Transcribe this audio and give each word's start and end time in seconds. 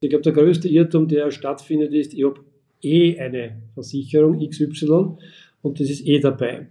Ich 0.00 0.08
glaube, 0.08 0.22
der 0.22 0.32
größte 0.32 0.68
Irrtum, 0.68 1.08
der 1.08 1.30
stattfindet, 1.30 1.92
ist, 1.92 2.14
ich 2.14 2.24
habe 2.24 2.40
eh 2.82 3.18
eine 3.18 3.62
Versicherung 3.74 4.38
XY 4.38 5.16
und 5.62 5.78
das 5.78 5.90
ist 5.90 6.06
eh 6.06 6.18
dabei. 6.18 6.68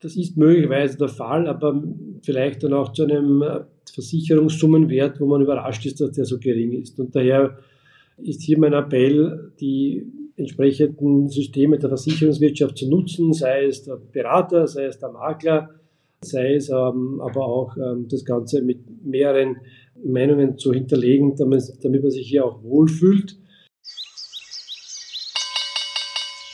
Das 0.00 0.16
ist 0.16 0.36
möglicherweise 0.36 0.96
der 0.96 1.08
Fall, 1.08 1.46
aber 1.46 1.82
vielleicht 2.22 2.62
dann 2.62 2.72
auch 2.72 2.92
zu 2.92 3.02
einem 3.02 3.42
äh, 3.42 3.60
Versicherungssummenwert, 3.92 5.20
wo 5.20 5.26
man 5.26 5.42
überrascht 5.42 5.84
ist, 5.84 6.00
dass 6.00 6.12
der 6.12 6.24
so 6.24 6.38
gering 6.38 6.72
ist. 6.72 6.98
Und 7.00 7.14
daher 7.14 7.58
ist 8.16 8.42
hier 8.42 8.58
mein 8.58 8.72
Appell, 8.72 9.52
die 9.60 10.06
entsprechenden 10.36 11.28
Systeme 11.28 11.78
der 11.78 11.90
Versicherungswirtschaft 11.90 12.78
zu 12.78 12.88
nutzen, 12.88 13.32
sei 13.32 13.66
es 13.66 13.82
der 13.82 13.96
Berater, 13.96 14.66
sei 14.66 14.86
es 14.86 14.98
der 14.98 15.10
Makler, 15.10 15.70
sei 16.22 16.54
es 16.54 16.70
ähm, 16.70 17.20
aber 17.20 17.44
auch 17.44 17.76
ähm, 17.76 18.06
das 18.08 18.24
Ganze 18.24 18.62
mit 18.62 18.78
mehreren 19.04 19.56
Meinungen 20.04 20.58
zu 20.58 20.72
hinterlegen, 20.72 21.36
damit, 21.36 21.62
damit 21.82 22.02
man 22.02 22.10
sich 22.10 22.28
hier 22.28 22.44
auch 22.44 22.62
wohlfühlt. 22.62 23.36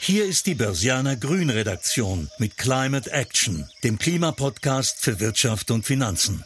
Hier 0.01 0.25
ist 0.25 0.47
die 0.47 0.55
Börsianer 0.55 1.17
Grün 1.17 1.49
Redaktion 1.49 2.29
mit 2.39 2.57
Climate 2.57 3.11
Action, 3.11 3.65
dem 3.83 3.99
Klimapodcast 3.99 5.01
für 5.01 5.19
Wirtschaft 5.19 5.69
und 5.69 5.83
Finanzen. 5.83 6.45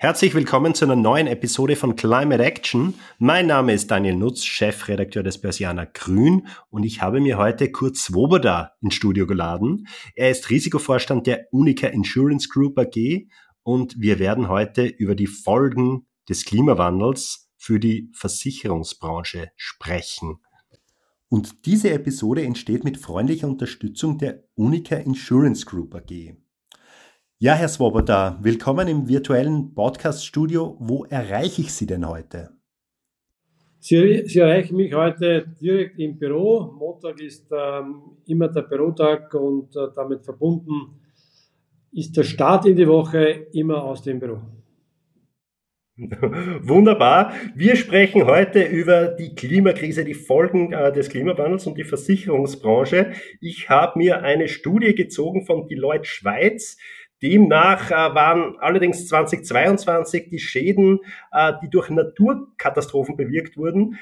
Herzlich 0.00 0.32
willkommen 0.32 0.76
zu 0.76 0.84
einer 0.84 0.94
neuen 0.94 1.26
Episode 1.26 1.74
von 1.74 1.96
Climate 1.96 2.40
Action. 2.40 2.94
Mein 3.18 3.48
Name 3.48 3.72
ist 3.72 3.90
Daniel 3.90 4.14
Nutz, 4.14 4.44
Chefredakteur 4.44 5.24
des 5.24 5.40
Börsianer 5.40 5.86
Grün 5.86 6.46
und 6.70 6.84
ich 6.84 7.02
habe 7.02 7.20
mir 7.20 7.36
heute 7.36 7.72
Kurt 7.72 7.96
Swoboda 7.96 8.74
ins 8.80 8.94
Studio 8.94 9.26
geladen. 9.26 9.88
Er 10.14 10.30
ist 10.30 10.50
Risikovorstand 10.50 11.26
der 11.26 11.48
Unica 11.50 11.88
Insurance 11.88 12.48
Group 12.48 12.78
AG 12.78 13.26
und 13.68 14.00
wir 14.00 14.18
werden 14.18 14.48
heute 14.48 14.86
über 14.86 15.14
die 15.14 15.26
Folgen 15.26 16.06
des 16.26 16.46
Klimawandels 16.46 17.50
für 17.58 17.78
die 17.78 18.10
Versicherungsbranche 18.14 19.50
sprechen. 19.56 20.38
Und 21.28 21.66
diese 21.66 21.90
Episode 21.90 22.44
entsteht 22.44 22.82
mit 22.82 22.96
freundlicher 22.96 23.46
Unterstützung 23.46 24.16
der 24.16 24.42
Unica 24.54 24.96
Insurance 24.96 25.66
Group 25.66 25.94
AG. 25.94 26.34
Ja, 27.36 27.52
Herr 27.56 27.68
Swoboda, 27.68 28.38
willkommen 28.40 28.88
im 28.88 29.06
virtuellen 29.06 29.74
Podcast-Studio. 29.74 30.78
Wo 30.80 31.04
erreiche 31.04 31.60
ich 31.60 31.74
Sie 31.74 31.84
denn 31.84 32.08
heute? 32.08 32.48
Sie, 33.80 34.22
Sie, 34.24 34.38
erreichen 34.38 34.76
mich 34.76 34.94
heute 34.94 35.46
direkt 35.60 35.98
im 35.98 36.18
Büro. 36.18 36.72
Montag 36.72 37.20
ist 37.20 37.52
ähm, 37.52 38.16
immer 38.24 38.48
der 38.48 38.62
Bürotag 38.62 39.34
und 39.34 39.76
äh, 39.76 39.88
damit 39.94 40.24
verbunden 40.24 41.02
ist 41.92 42.16
der 42.16 42.24
Start 42.24 42.66
in 42.66 42.76
die 42.76 42.88
Woche 42.88 43.46
immer 43.52 43.82
aus 43.82 44.02
dem 44.02 44.20
Büro. 44.20 44.40
Wunderbar. 46.62 47.32
Wir 47.56 47.74
sprechen 47.74 48.24
heute 48.24 48.62
über 48.62 49.08
die 49.08 49.34
Klimakrise, 49.34 50.04
die 50.04 50.14
Folgen 50.14 50.72
äh, 50.72 50.92
des 50.92 51.08
Klimawandels 51.08 51.66
und 51.66 51.76
die 51.76 51.84
Versicherungsbranche. 51.84 53.12
Ich 53.40 53.68
habe 53.68 53.98
mir 53.98 54.22
eine 54.22 54.46
Studie 54.46 54.94
gezogen 54.94 55.44
von 55.44 55.66
Deloitte 55.66 56.04
Schweiz, 56.04 56.76
Demnach 57.22 57.90
äh, 57.90 58.14
waren 58.14 58.56
allerdings 58.60 59.08
2022 59.08 60.28
die 60.30 60.38
Schäden, 60.38 61.00
äh, 61.32 61.54
die 61.62 61.68
durch 61.68 61.90
Naturkatastrophen 61.90 63.16
bewirkt 63.16 63.56
wurden, 63.56 63.98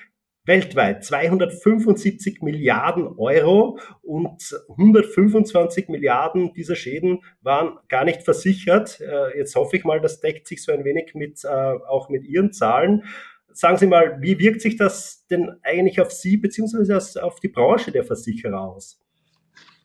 weltweit 0.47 1.05
275 1.05 2.41
Milliarden 2.41 3.09
Euro 3.19 3.79
und 4.03 4.43
125 4.71 5.89
Milliarden 5.89 6.55
dieser 6.55 6.77
Schäden 6.77 7.21
waren 7.43 7.79
gar 7.89 8.05
nicht 8.05 8.23
versichert. 8.23 9.01
Äh, 9.01 9.39
jetzt 9.39 9.55
hoffe 9.57 9.77
ich 9.77 9.85
mal, 9.85 10.01
das 10.01 10.21
deckt 10.21 10.47
sich 10.47 10.63
so 10.63 10.73
ein 10.73 10.85
wenig 10.85 11.15
mit, 11.15 11.45
äh, 11.45 11.49
auch 11.49 12.09
mit 12.09 12.25
Ihren 12.25 12.53
Zahlen. 12.53 13.05
Sagen 13.53 13.79
Sie 13.79 13.87
mal, 13.87 14.19
wie 14.21 14.39
wirkt 14.39 14.61
sich 14.61 14.77
das 14.77 15.27
denn 15.29 15.51
eigentlich 15.63 16.01
auf 16.01 16.13
Sie 16.13 16.37
bzw. 16.37 17.21
auf 17.21 17.41
die 17.41 17.49
Branche 17.49 17.91
der 17.91 18.05
Versicherer 18.05 18.61
aus? 18.61 19.01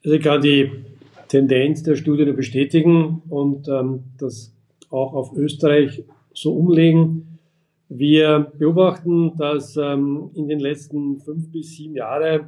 Also 0.04 0.16
ich 0.16 0.24
kann 0.24 0.42
die 0.42 0.86
Tendenz 1.28 1.84
der 1.84 1.96
Studie 1.96 2.32
bestätigen 2.34 3.22
und 3.30 3.68
ähm, 3.68 4.04
das 4.18 4.54
auch 4.90 5.14
auf 5.14 5.34
Österreich 5.34 6.04
so 6.34 6.54
umlegen. 6.54 7.31
Wir 7.94 8.54
beobachten, 8.58 9.34
dass 9.36 9.76
ähm, 9.76 10.30
in 10.34 10.48
den 10.48 10.62
letzten 10.62 11.20
fünf 11.20 11.52
bis 11.52 11.76
sieben 11.76 11.96
Jahren 11.96 12.48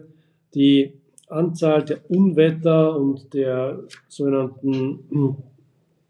die 0.55 0.93
Anzahl 1.27 1.83
der 1.83 2.09
Unwetter 2.09 2.97
und 2.97 3.33
der 3.33 3.83
sogenannten 4.07 4.99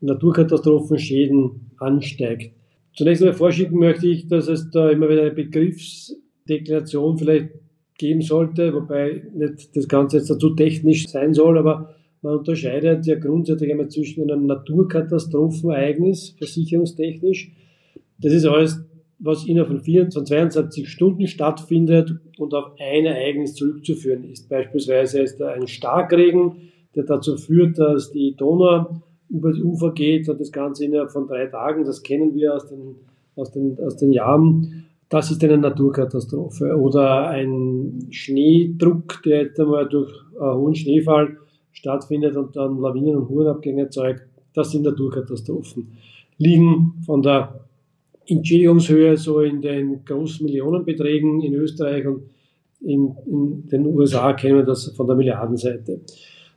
Naturkatastrophenschäden 0.01 1.71
ansteigt. 1.79 2.51
Zunächst 2.95 3.23
einmal 3.23 3.35
vorschicken 3.35 3.79
möchte 3.79 4.05
ich, 4.05 4.27
dass 4.27 4.47
es 4.47 4.69
da 4.69 4.91
immer 4.91 5.09
wieder 5.09 5.21
eine 5.21 5.31
Begriffsdeklaration 5.31 7.17
vielleicht 7.17 7.49
geben 7.97 8.21
sollte, 8.21 8.71
wobei 8.71 9.23
nicht 9.33 9.75
das 9.75 9.87
Ganze 9.87 10.17
jetzt 10.17 10.29
dazu 10.29 10.51
technisch 10.51 11.07
sein 11.07 11.33
soll, 11.33 11.57
aber 11.57 11.95
man 12.21 12.37
unterscheidet 12.37 13.07
ja 13.07 13.15
grundsätzlich 13.15 13.71
einmal 13.71 13.89
zwischen 13.89 14.29
einem 14.29 14.45
Naturkatastrophenereignis, 14.45 16.35
versicherungstechnisch. 16.37 17.51
Das 18.19 18.31
ist 18.31 18.45
alles, 18.45 18.85
was 19.23 19.45
innerhalb 19.45 19.69
von 19.69 19.79
24, 19.79 20.27
22 20.27 20.89
Stunden 20.89 21.27
stattfindet 21.27 22.13
und 22.37 22.53
auf 22.53 22.73
ein 22.77 23.05
Ereignis 23.05 23.55
zurückzuführen 23.55 24.29
ist. 24.29 24.49
Beispielsweise 24.49 25.21
ist 25.21 25.39
da 25.39 25.51
ein 25.51 25.67
Starkregen, 25.67 26.71
der 26.93 27.05
dazu 27.05 27.37
führt, 27.37 27.79
dass 27.79 28.11
die 28.11 28.35
Donau 28.35 29.01
über 29.29 29.53
die 29.53 29.63
Ufer 29.63 29.93
geht 29.93 30.27
und 30.27 30.41
das 30.41 30.51
Ganze 30.51 30.85
innerhalb 30.85 31.11
von 31.11 31.27
drei 31.27 31.47
Tagen, 31.47 31.85
das 31.85 32.03
kennen 32.03 32.35
wir 32.35 32.53
aus 32.53 32.67
den, 32.67 32.95
aus 33.35 33.51
den, 33.51 33.79
aus 33.79 33.95
den 33.95 34.11
Jahren. 34.11 34.85
Das 35.07 35.31
ist 35.31 35.43
eine 35.43 35.57
Naturkatastrophe. 35.57 36.75
Oder 36.75 37.29
ein 37.29 38.07
Schneedruck, 38.11 39.23
der 39.23 39.43
jetzt 39.43 39.59
einmal 39.59 39.87
durch 39.87 40.11
hohen 40.39 40.75
Schneefall 40.75 41.37
stattfindet 41.71 42.35
und 42.35 42.55
dann 42.55 42.79
Lawinen- 42.79 43.15
und 43.15 43.29
Hurenabgänge 43.29 43.83
erzeugt, 43.83 44.23
das 44.53 44.71
sind 44.71 44.83
Naturkatastrophen. 44.83 45.93
Liegen 46.37 46.95
von 47.05 47.21
der 47.21 47.62
Entschädigungshöhe 48.27 49.17
so 49.17 49.41
in 49.41 49.61
den 49.61 50.05
großen 50.05 50.45
Millionenbeträgen 50.45 51.41
in 51.41 51.53
Österreich 51.55 52.07
und 52.07 52.23
in, 52.81 53.15
in 53.25 53.67
den 53.67 53.85
USA 53.85 54.33
kennen 54.33 54.57
wir 54.57 54.63
das 54.63 54.87
von 54.95 55.07
der 55.07 55.15
Milliardenseite. 55.15 56.01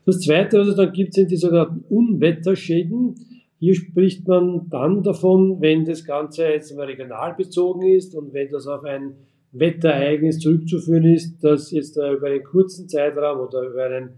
Das 0.04 0.20
Zweite, 0.20 0.60
was 0.60 0.68
es 0.68 0.76
dann 0.76 0.92
gibt, 0.92 1.14
sind 1.14 1.30
die 1.30 1.36
sogenannten 1.36 1.84
Unwetterschäden. 1.88 3.14
Hier 3.58 3.74
spricht 3.74 4.26
man 4.28 4.68
dann 4.68 5.02
davon, 5.02 5.60
wenn 5.60 5.84
das 5.84 6.04
Ganze 6.04 6.44
jetzt 6.44 6.76
mal 6.76 6.86
regional 6.86 7.34
bezogen 7.34 7.82
ist 7.82 8.14
und 8.14 8.32
wenn 8.32 8.48
das 8.50 8.66
auf 8.66 8.84
ein 8.84 9.14
Wetterereignis 9.52 10.38
zurückzuführen 10.38 11.04
ist, 11.04 11.42
das 11.42 11.70
jetzt 11.70 11.96
über 11.96 12.26
einen 12.26 12.44
kurzen 12.44 12.88
Zeitraum 12.88 13.40
oder 13.40 13.62
über 13.62 13.84
einen 13.84 14.10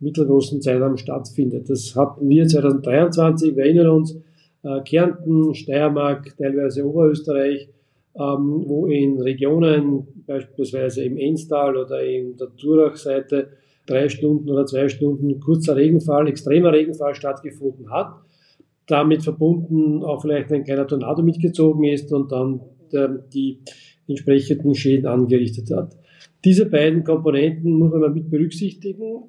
mittelgroßen 0.00 0.60
Zeitraum 0.60 0.96
stattfindet. 0.96 1.70
Das 1.70 1.94
hatten 1.96 2.28
wir 2.28 2.46
2023, 2.46 3.56
wir 3.56 3.64
erinnern 3.64 3.88
uns, 3.88 4.16
Kärnten, 4.84 5.54
Steiermark, 5.54 6.36
teilweise 6.36 6.86
Oberösterreich, 6.86 7.68
ähm, 8.14 8.64
wo 8.66 8.86
in 8.86 9.20
Regionen, 9.20 10.06
beispielsweise 10.26 11.04
im 11.04 11.16
Enstal 11.16 11.76
oder 11.76 12.04
in 12.04 12.36
der 12.36 12.48
Durachseite, 12.48 13.48
drei 13.86 14.08
Stunden 14.08 14.48
oder 14.48 14.66
zwei 14.66 14.88
Stunden 14.88 15.40
kurzer 15.40 15.76
Regenfall, 15.76 16.28
extremer 16.28 16.72
Regenfall 16.72 17.14
stattgefunden 17.14 17.90
hat. 17.90 18.14
Damit 18.86 19.22
verbunden 19.22 20.04
auch 20.04 20.22
vielleicht 20.22 20.52
ein 20.52 20.64
kleiner 20.64 20.86
Tornado 20.86 21.22
mitgezogen 21.22 21.84
ist 21.84 22.12
und 22.12 22.30
dann 22.30 22.60
der, 22.92 23.08
die 23.08 23.58
entsprechenden 24.06 24.74
Schäden 24.74 25.06
angerichtet 25.06 25.70
hat. 25.74 25.96
Diese 26.44 26.66
beiden 26.66 27.02
Komponenten 27.02 27.72
muss 27.72 27.92
man 27.92 28.12
mit 28.12 28.30
berücksichtigen. 28.30 29.24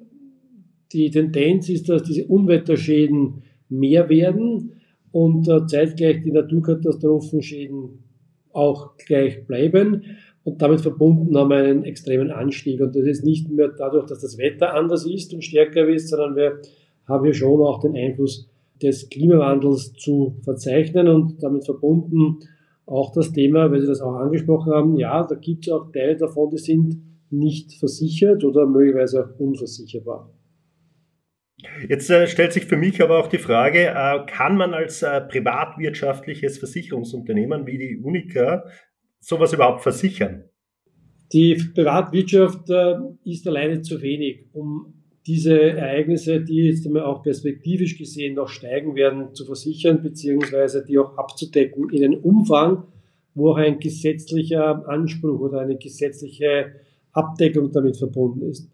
Die 0.92 1.10
Tendenz 1.10 1.68
ist, 1.68 1.88
dass 1.88 2.02
diese 2.02 2.26
Unwetterschäden 2.26 3.42
mehr 3.68 4.08
werden 4.08 4.72
und 5.14 5.48
äh, 5.48 5.64
zeitgleich 5.68 6.22
die 6.22 6.32
Naturkatastrophenschäden 6.32 8.00
auch 8.52 8.96
gleich 8.96 9.46
bleiben. 9.46 10.02
Und 10.42 10.60
damit 10.60 10.80
verbunden 10.80 11.38
haben 11.38 11.50
wir 11.50 11.58
einen 11.58 11.84
extremen 11.84 12.32
Anstieg. 12.32 12.80
Und 12.80 12.96
das 12.96 13.06
ist 13.06 13.24
nicht 13.24 13.48
mehr 13.48 13.68
dadurch, 13.68 14.06
dass 14.06 14.22
das 14.22 14.38
Wetter 14.38 14.74
anders 14.74 15.06
ist 15.06 15.32
und 15.32 15.44
stärker 15.44 15.86
ist, 15.86 16.08
sondern 16.08 16.34
wir 16.34 16.60
haben 17.06 17.24
hier 17.24 17.32
schon 17.32 17.60
auch 17.60 17.78
den 17.80 17.96
Einfluss 17.96 18.50
des 18.82 19.08
Klimawandels 19.08 19.92
zu 19.92 20.34
verzeichnen 20.42 21.06
und 21.06 21.40
damit 21.40 21.64
verbunden 21.64 22.40
auch 22.84 23.12
das 23.12 23.30
Thema, 23.30 23.70
weil 23.70 23.82
Sie 23.82 23.86
das 23.86 24.00
auch 24.00 24.16
angesprochen 24.16 24.72
haben, 24.72 24.96
ja, 24.96 25.24
da 25.24 25.36
gibt 25.36 25.68
es 25.68 25.72
auch 25.72 25.92
Teile 25.92 26.16
davon, 26.16 26.50
die 26.50 26.58
sind 26.58 27.00
nicht 27.30 27.72
versichert 27.74 28.42
oder 28.42 28.66
möglicherweise 28.66 29.24
auch 29.24 29.40
unversicherbar. 29.40 30.28
Jetzt 31.88 32.10
äh, 32.10 32.26
stellt 32.26 32.52
sich 32.52 32.66
für 32.66 32.76
mich 32.76 33.02
aber 33.02 33.18
auch 33.18 33.28
die 33.28 33.38
Frage, 33.38 33.86
äh, 33.86 34.26
kann 34.26 34.56
man 34.56 34.74
als 34.74 35.02
äh, 35.02 35.20
privatwirtschaftliches 35.20 36.58
Versicherungsunternehmen 36.58 37.66
wie 37.66 37.78
die 37.78 37.96
Unica 37.96 38.64
sowas 39.20 39.52
überhaupt 39.52 39.82
versichern? 39.82 40.44
Die 41.32 41.54
Privatwirtschaft 41.74 42.70
äh, 42.70 42.94
ist 43.24 43.46
alleine 43.46 43.82
zu 43.82 44.00
wenig, 44.02 44.46
um 44.52 44.94
diese 45.26 45.58
Ereignisse, 45.58 46.40
die 46.42 46.66
jetzt 46.66 46.86
einmal 46.86 47.04
auch 47.04 47.22
perspektivisch 47.22 47.96
gesehen 47.96 48.34
noch 48.34 48.48
steigen 48.48 48.94
werden, 48.94 49.34
zu 49.34 49.46
versichern, 49.46 50.02
beziehungsweise 50.02 50.84
die 50.84 50.98
auch 50.98 51.16
abzudecken 51.16 51.88
in 51.90 52.04
einem 52.04 52.20
Umfang, 52.20 52.84
wo 53.34 53.52
auch 53.52 53.56
ein 53.56 53.78
gesetzlicher 53.78 54.86
Anspruch 54.88 55.40
oder 55.40 55.60
eine 55.60 55.76
gesetzliche 55.76 56.74
Abdeckung 57.12 57.72
damit 57.72 57.96
verbunden 57.96 58.42
ist. 58.42 58.70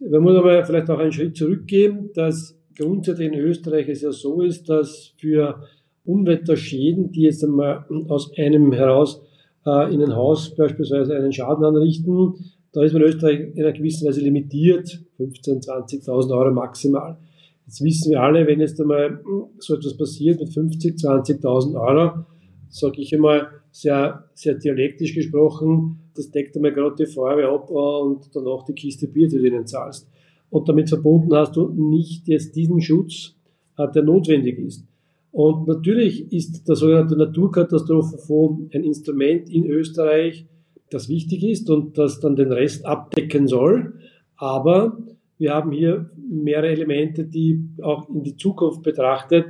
Man 0.00 0.22
muss 0.22 0.36
aber 0.36 0.64
vielleicht 0.64 0.88
auch 0.90 0.98
einen 0.98 1.12
Schritt 1.12 1.36
zurückgehen, 1.36 2.10
dass 2.14 2.58
grundsätzlich 2.76 3.28
in 3.28 3.38
Österreich 3.38 3.88
es 3.88 4.00
ja 4.00 4.12
so 4.12 4.40
ist, 4.40 4.68
dass 4.68 5.12
für 5.18 5.62
Unwetterschäden, 6.04 7.12
die 7.12 7.22
jetzt 7.22 7.44
einmal 7.44 7.84
aus 8.08 8.32
einem 8.38 8.72
heraus 8.72 9.22
äh, 9.66 9.92
in 9.92 10.02
ein 10.02 10.16
Haus 10.16 10.54
beispielsweise 10.56 11.14
einen 11.14 11.32
Schaden 11.32 11.64
anrichten, 11.64 12.34
da 12.72 12.82
ist 12.82 12.92
man 12.92 13.02
in 13.02 13.08
Österreich 13.08 13.40
in 13.54 13.62
einer 13.62 13.72
gewissen 13.72 14.08
Weise 14.08 14.20
limitiert, 14.20 15.00
15.000, 15.18 16.04
20.000 16.04 16.36
Euro 16.36 16.52
maximal. 16.52 17.18
Jetzt 17.66 17.84
wissen 17.84 18.10
wir 18.10 18.22
alle, 18.22 18.46
wenn 18.46 18.60
jetzt 18.60 18.80
einmal 18.80 19.20
so 19.58 19.74
etwas 19.74 19.96
passiert 19.96 20.40
mit 20.40 20.48
50.000, 20.48 21.42
20.000 21.42 21.80
Euro, 21.80 22.24
sage 22.68 23.00
ich 23.02 23.14
einmal 23.14 23.48
sehr, 23.70 24.24
sehr 24.34 24.54
dialektisch 24.54 25.14
gesprochen, 25.14 26.00
das 26.20 26.30
deckt 26.30 26.54
einmal 26.56 26.72
gerade 26.72 26.96
die 26.96 27.06
Feuerwehr 27.06 27.50
ab 27.50 27.70
und 27.70 28.28
danach 28.34 28.64
die 28.64 28.74
Kiste 28.74 29.08
Bier, 29.08 29.28
die 29.28 29.38
du 29.38 29.46
ihnen 29.46 29.66
zahlst. 29.66 30.08
Und 30.50 30.68
damit 30.68 30.88
verbunden 30.88 31.34
hast 31.34 31.56
du 31.56 31.68
nicht 31.68 32.28
jetzt 32.28 32.54
diesen 32.56 32.80
Schutz, 32.80 33.36
äh, 33.78 33.90
der 33.90 34.02
notwendig 34.02 34.58
ist. 34.58 34.84
Und 35.32 35.66
natürlich 35.66 36.32
ist 36.32 36.68
der 36.68 36.76
sogenannte 36.76 37.16
Naturkatastrophenfonds 37.16 38.74
ein 38.74 38.84
Instrument 38.84 39.48
in 39.48 39.64
Österreich, 39.64 40.44
das 40.90 41.08
wichtig 41.08 41.44
ist 41.44 41.70
und 41.70 41.96
das 41.96 42.20
dann 42.20 42.36
den 42.36 42.52
Rest 42.52 42.84
abdecken 42.84 43.46
soll. 43.46 43.94
Aber 44.36 44.98
wir 45.38 45.54
haben 45.54 45.70
hier 45.70 46.10
mehrere 46.28 46.68
Elemente, 46.68 47.24
die 47.24 47.64
auch 47.80 48.08
in 48.08 48.24
die 48.24 48.36
Zukunft 48.36 48.82
betrachtet 48.82 49.46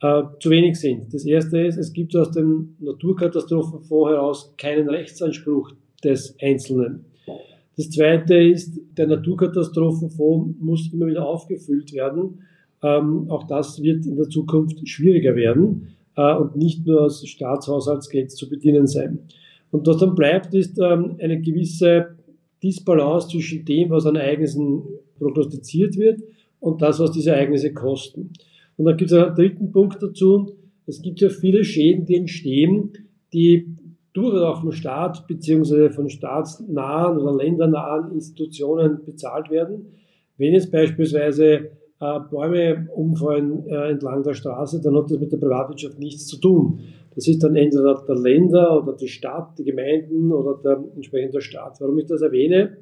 äh, 0.00 0.22
zu 0.40 0.50
wenig 0.50 0.78
sind. 0.78 1.12
Das 1.12 1.24
erste 1.24 1.58
ist, 1.60 1.76
es 1.76 1.92
gibt 1.92 2.16
aus 2.16 2.30
dem 2.30 2.76
Naturkatastrophenfonds 2.78 4.10
heraus 4.10 4.54
keinen 4.56 4.88
Rechtsanspruch 4.88 5.72
des 6.04 6.36
Einzelnen. 6.40 7.06
Das 7.76 7.90
zweite 7.90 8.36
ist, 8.36 8.80
der 8.96 9.08
Naturkatastrophenfonds 9.08 10.60
muss 10.60 10.92
immer 10.92 11.06
wieder 11.06 11.26
aufgefüllt 11.26 11.92
werden. 11.92 12.40
Ähm, 12.82 13.30
auch 13.30 13.46
das 13.46 13.82
wird 13.82 14.06
in 14.06 14.16
der 14.16 14.28
Zukunft 14.28 14.86
schwieriger 14.88 15.34
werden 15.34 15.88
äh, 16.16 16.34
und 16.34 16.56
nicht 16.56 16.86
nur 16.86 17.02
aus 17.02 17.26
Staatshaushaltsgeld 17.26 18.30
zu 18.30 18.48
bedienen 18.48 18.86
sein. 18.86 19.20
Und 19.70 19.86
was 19.86 19.98
dann 19.98 20.14
bleibt, 20.14 20.54
ist 20.54 20.78
ähm, 20.78 21.16
eine 21.18 21.40
gewisse 21.40 22.16
Disbalance 22.62 23.28
zwischen 23.28 23.64
dem, 23.64 23.90
was 23.90 24.06
an 24.06 24.16
Ereignissen 24.16 24.82
prognostiziert 25.18 25.96
wird 25.96 26.22
und 26.60 26.80
das, 26.80 27.00
was 27.00 27.10
diese 27.10 27.32
Ereignisse 27.32 27.72
kosten. 27.72 28.30
Und 28.76 28.84
dann 28.84 28.96
gibt 28.96 29.10
es 29.10 29.16
einen 29.16 29.34
dritten 29.34 29.72
Punkt 29.72 30.02
dazu. 30.02 30.52
Es 30.86 31.02
gibt 31.02 31.20
ja 31.20 31.28
viele 31.28 31.64
Schäden, 31.64 32.06
die 32.06 32.16
entstehen, 32.16 32.92
die 33.32 33.66
durchaus 34.14 34.42
auch 34.42 34.60
vom 34.60 34.72
Staat 34.72 35.26
beziehungsweise 35.26 35.90
von 35.90 36.08
staatsnahen 36.08 37.18
oder 37.18 37.36
ländernahen 37.36 38.12
Institutionen 38.12 39.04
bezahlt 39.04 39.50
werden. 39.50 39.86
Wenn 40.38 40.52
jetzt 40.52 40.72
beispielsweise 40.72 41.70
äh, 42.00 42.20
Bäume 42.30 42.88
umfallen 42.94 43.66
äh, 43.66 43.90
entlang 43.90 44.22
der 44.22 44.34
Straße, 44.34 44.80
dann 44.80 44.96
hat 44.96 45.10
das 45.10 45.18
mit 45.18 45.32
der 45.32 45.36
Privatwirtschaft 45.38 45.98
nichts 45.98 46.26
zu 46.26 46.38
tun. 46.38 46.80
Das 47.14 47.28
ist 47.28 47.42
dann 47.42 47.56
entweder 47.56 48.02
der 48.06 48.16
Länder 48.16 48.82
oder 48.82 48.94
die 48.94 49.08
Stadt, 49.08 49.58
die 49.58 49.64
Gemeinden 49.64 50.32
oder 50.32 50.60
der 50.62 50.84
entsprechende 50.94 51.40
Staat. 51.40 51.80
Warum 51.80 51.98
ich 51.98 52.06
das 52.06 52.22
erwähne? 52.22 52.78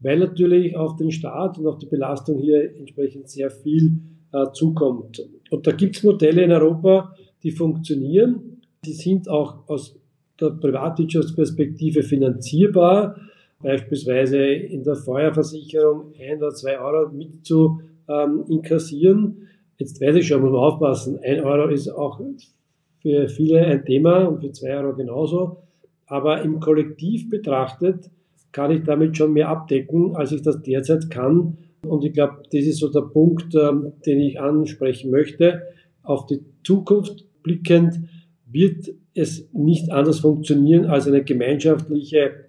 Weil 0.00 0.18
natürlich 0.18 0.76
auf 0.76 0.96
den 0.96 1.10
Staat 1.10 1.58
und 1.58 1.66
auf 1.66 1.78
die 1.78 1.86
Belastung 1.86 2.38
hier 2.38 2.74
entsprechend 2.76 3.28
sehr 3.28 3.50
viel 3.50 4.00
äh, 4.32 4.46
zukommt. 4.52 5.26
Und 5.50 5.66
da 5.66 5.72
gibt 5.72 5.96
es 5.96 6.02
Modelle 6.02 6.42
in 6.42 6.52
Europa, 6.52 7.14
die 7.42 7.50
funktionieren. 7.50 8.62
Die 8.84 8.92
sind 8.92 9.28
auch 9.28 9.68
aus 9.68 9.99
der 10.40 10.50
Privatwirtschaftsperspektive 10.50 12.02
finanzierbar, 12.02 13.16
beispielsweise 13.62 14.38
in 14.38 14.84
der 14.84 14.96
Feuerversicherung 14.96 16.12
ein 16.18 16.38
oder 16.38 16.50
zwei 16.50 16.78
Euro 16.80 17.12
mit 17.12 17.44
zu 17.44 17.80
ähm, 18.08 18.44
inkassieren. 18.48 19.48
Jetzt 19.78 20.00
weiß 20.00 20.16
ich 20.16 20.26
schon, 20.26 20.42
muss 20.42 20.50
man 20.50 20.60
aufpassen. 20.60 21.18
Ein 21.22 21.40
Euro 21.40 21.68
ist 21.68 21.88
auch 21.88 22.20
für 23.00 23.28
viele 23.28 23.64
ein 23.64 23.84
Thema 23.84 24.24
und 24.24 24.40
für 24.40 24.52
zwei 24.52 24.76
Euro 24.76 24.94
genauso. 24.94 25.62
Aber 26.06 26.42
im 26.42 26.60
Kollektiv 26.60 27.30
betrachtet 27.30 28.10
kann 28.52 28.70
ich 28.72 28.82
damit 28.82 29.16
schon 29.16 29.32
mehr 29.32 29.48
abdecken, 29.48 30.16
als 30.16 30.32
ich 30.32 30.42
das 30.42 30.60
derzeit 30.62 31.08
kann. 31.10 31.56
Und 31.86 32.04
ich 32.04 32.12
glaube, 32.12 32.42
das 32.52 32.64
ist 32.64 32.78
so 32.78 32.90
der 32.90 33.02
Punkt, 33.02 33.54
ähm, 33.54 33.92
den 34.04 34.20
ich 34.20 34.40
ansprechen 34.40 35.10
möchte. 35.10 35.62
Auf 36.02 36.26
die 36.26 36.40
Zukunft 36.64 37.24
blickend 37.42 38.00
wird 38.46 38.90
es 39.14 39.52
nicht 39.52 39.90
anders 39.90 40.20
funktionieren 40.20 40.86
als 40.86 41.06
eine 41.06 41.24
gemeinschaftliche 41.24 42.46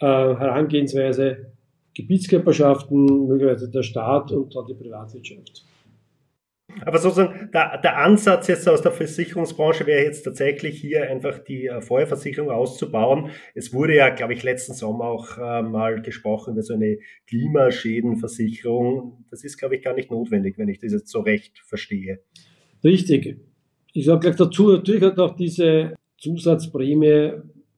äh, 0.00 0.06
Herangehensweise 0.06 1.52
Gebietskörperschaften, 1.94 3.26
möglicherweise 3.26 3.70
der 3.70 3.82
Staat 3.82 4.30
und 4.30 4.54
dann 4.54 4.66
die 4.66 4.74
Privatwirtschaft. 4.74 5.64
Aber 6.82 6.98
sozusagen 6.98 7.50
der, 7.52 7.78
der 7.78 7.98
Ansatz 7.98 8.46
jetzt 8.46 8.68
aus 8.68 8.82
der 8.82 8.92
Versicherungsbranche 8.92 9.86
wäre 9.86 10.04
jetzt 10.04 10.22
tatsächlich 10.22 10.80
hier 10.80 11.10
einfach 11.10 11.38
die 11.38 11.66
äh, 11.66 11.80
Feuerversicherung 11.80 12.50
auszubauen. 12.50 13.30
Es 13.54 13.72
wurde 13.72 13.96
ja, 13.96 14.10
glaube 14.10 14.34
ich, 14.34 14.42
letzten 14.42 14.74
Sommer 14.74 15.06
auch 15.06 15.38
äh, 15.38 15.62
mal 15.62 16.00
gesprochen 16.02 16.52
über 16.52 16.62
so 16.62 16.74
eine 16.74 16.98
Klimaschädenversicherung. 17.26 19.24
Das 19.30 19.44
ist, 19.44 19.58
glaube 19.58 19.76
ich, 19.76 19.82
gar 19.82 19.94
nicht 19.94 20.10
notwendig, 20.10 20.58
wenn 20.58 20.68
ich 20.68 20.78
das 20.78 20.92
jetzt 20.92 21.08
so 21.08 21.20
recht 21.20 21.58
verstehe. 21.58 22.20
Richtig. 22.84 23.40
Ich 23.98 24.04
sage 24.04 24.20
gleich 24.20 24.36
dazu, 24.36 24.68
natürlich 24.70 25.02
hat 25.02 25.18
auch 25.18 25.34
diese 25.34 25.96
Zusatzprämie 26.18 27.32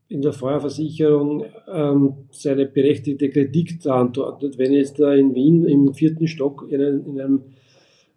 in 0.09 0.21
der 0.21 0.35
Feuerversicherung 0.35 1.47
ähm, 1.67 2.13
seine 2.31 2.67
berechtigte 2.67 3.31
Kritik 3.31 3.81
verantwortet. 3.81 4.59
Wenn 4.59 4.73
ich 4.73 4.81
jetzt 4.81 5.01
da 5.01 5.15
in 5.15 5.35
Wien 5.35 5.65
im 5.65 5.95
vierten 5.95 6.29
Stock 6.29 6.67
in 6.69 6.83
einem, 6.83 7.07
in 7.07 7.21
einem 7.23 7.43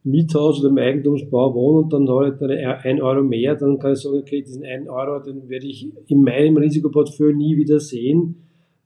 Miethaus 0.04 0.60
oder 0.60 0.68
im 0.68 0.80
Eigentumsbau 0.80 1.56
wohne 1.56 1.84
und 1.84 1.94
dann 1.94 2.10
habe 2.10 2.36
ich 2.36 2.42
eine 2.42 2.84
1 2.84 3.02
Euro 3.02 3.24
mehr, 3.24 3.56
dann 3.56 3.80
kann 3.80 3.94
ich 3.94 4.00
sagen, 4.00 4.18
okay, 4.18 4.42
diesen 4.42 4.66
1 4.66 4.90
Euro, 4.90 5.24
den 5.24 5.48
werde 5.48 5.68
ich 5.68 5.90
in 6.08 6.24
meinem 6.24 6.58
Risikoportfolio 6.58 7.34
nie 7.34 7.56
wieder 7.56 7.80
sehen, 7.80 8.36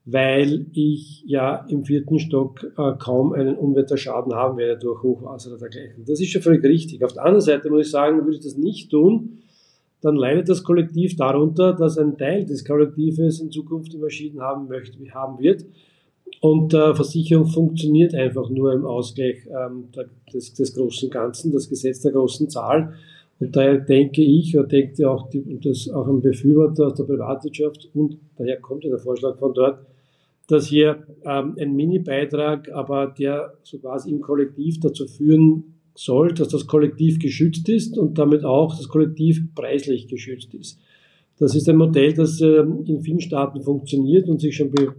weil 0.09 0.68
ich 0.71 1.21
ja 1.25 1.65
im 1.68 1.83
vierten 1.83 2.18
Stock 2.18 2.63
äh, 2.77 2.94
kaum 2.98 3.33
einen 3.33 3.57
Unwetterschaden 3.57 4.33
haben 4.33 4.57
werde 4.57 4.80
durch 4.80 5.04
Hochwasser 5.04 5.50
oder 5.50 5.59
dergleichen. 5.59 6.06
Das 6.06 6.21
ist 6.21 6.30
schon 6.30 6.42
völlig 6.42 6.63
richtig. 6.63 7.04
Auf 7.04 7.12
der 7.12 7.25
anderen 7.25 7.42
Seite 7.42 7.69
muss 7.69 7.88
ich 7.88 7.92
sagen, 7.92 8.24
würde 8.24 8.38
ich 8.38 8.44
das 8.44 8.56
nicht 8.56 8.89
tun, 8.89 9.39
dann 10.01 10.15
leidet 10.15 10.48
das 10.48 10.63
Kollektiv 10.63 11.18
darunter, 11.18 11.74
dass 11.74 11.98
ein 11.98 12.18
Teil 12.18 12.45
des 12.45 12.63
Kollektives 12.63 13.42
in 13.42 13.51
Zukunft 13.51 13.94
immer 13.95 14.09
Schäden 14.09 14.39
haben 14.39 14.69
möchte, 14.69 14.98
haben 15.13 15.39
wird. 15.39 15.65
Und 16.39 16.74
äh, 16.74 16.95
Versicherung 16.95 17.47
funktioniert 17.47 18.16
einfach 18.16 18.49
nur 18.49 18.71
im 18.71 18.85
Ausgleich 18.85 19.45
ähm, 19.47 19.90
des, 20.33 20.54
des, 20.54 20.73
großen 20.73 21.09
Ganzen, 21.09 21.52
das 21.52 21.68
Gesetz 21.68 21.99
der 21.99 22.14
großen 22.14 22.49
Zahl. 22.49 22.94
Und 23.40 23.57
daher 23.57 23.80
denke 23.80 24.21
ich, 24.21 24.57
oder 24.57 24.68
denkt 24.68 25.04
auch, 25.04 25.30
die, 25.30 25.42
und 25.42 25.66
das 25.66 25.90
auch 25.90 26.07
ein 26.07 26.21
Befürworter 26.21 26.87
aus 26.87 26.94
der 26.94 27.04
Privatwirtschaft, 27.04 27.90
und 27.94 28.18
daher 28.37 28.61
kommt 28.61 28.85
ja 28.85 28.90
der 28.90 28.99
Vorschlag 28.99 29.37
von 29.37 29.54
dort, 29.54 29.80
dass 30.47 30.68
hier 30.68 31.06
ähm, 31.25 31.56
ein 31.59 31.75
Mini-Beitrag, 31.75 32.71
aber 32.71 33.07
der 33.07 33.54
so 33.63 33.80
quasi 33.80 34.09
im 34.09 34.21
Kollektiv 34.21 34.80
dazu 34.80 35.06
führen 35.07 35.75
soll, 35.95 36.33
dass 36.33 36.49
das 36.49 36.68
Kollektiv 36.68 37.19
geschützt 37.19 37.68
ist 37.69 37.97
und 37.97 38.18
damit 38.18 38.44
auch 38.45 38.75
das 38.75 38.87
Kollektiv 38.87 39.44
preislich 39.56 40.07
geschützt 40.07 40.54
ist. 40.54 40.80
Das 41.39 41.54
ist 41.54 41.69
ein 41.69 41.75
Modell, 41.75 42.13
das 42.13 42.42
äh, 42.42 42.63
in 42.85 43.01
vielen 43.01 43.19
Staaten 43.19 43.61
funktioniert 43.61 44.27
und 44.27 44.39
sich 44.39 44.56
schon 44.56 44.71
be 44.71 44.95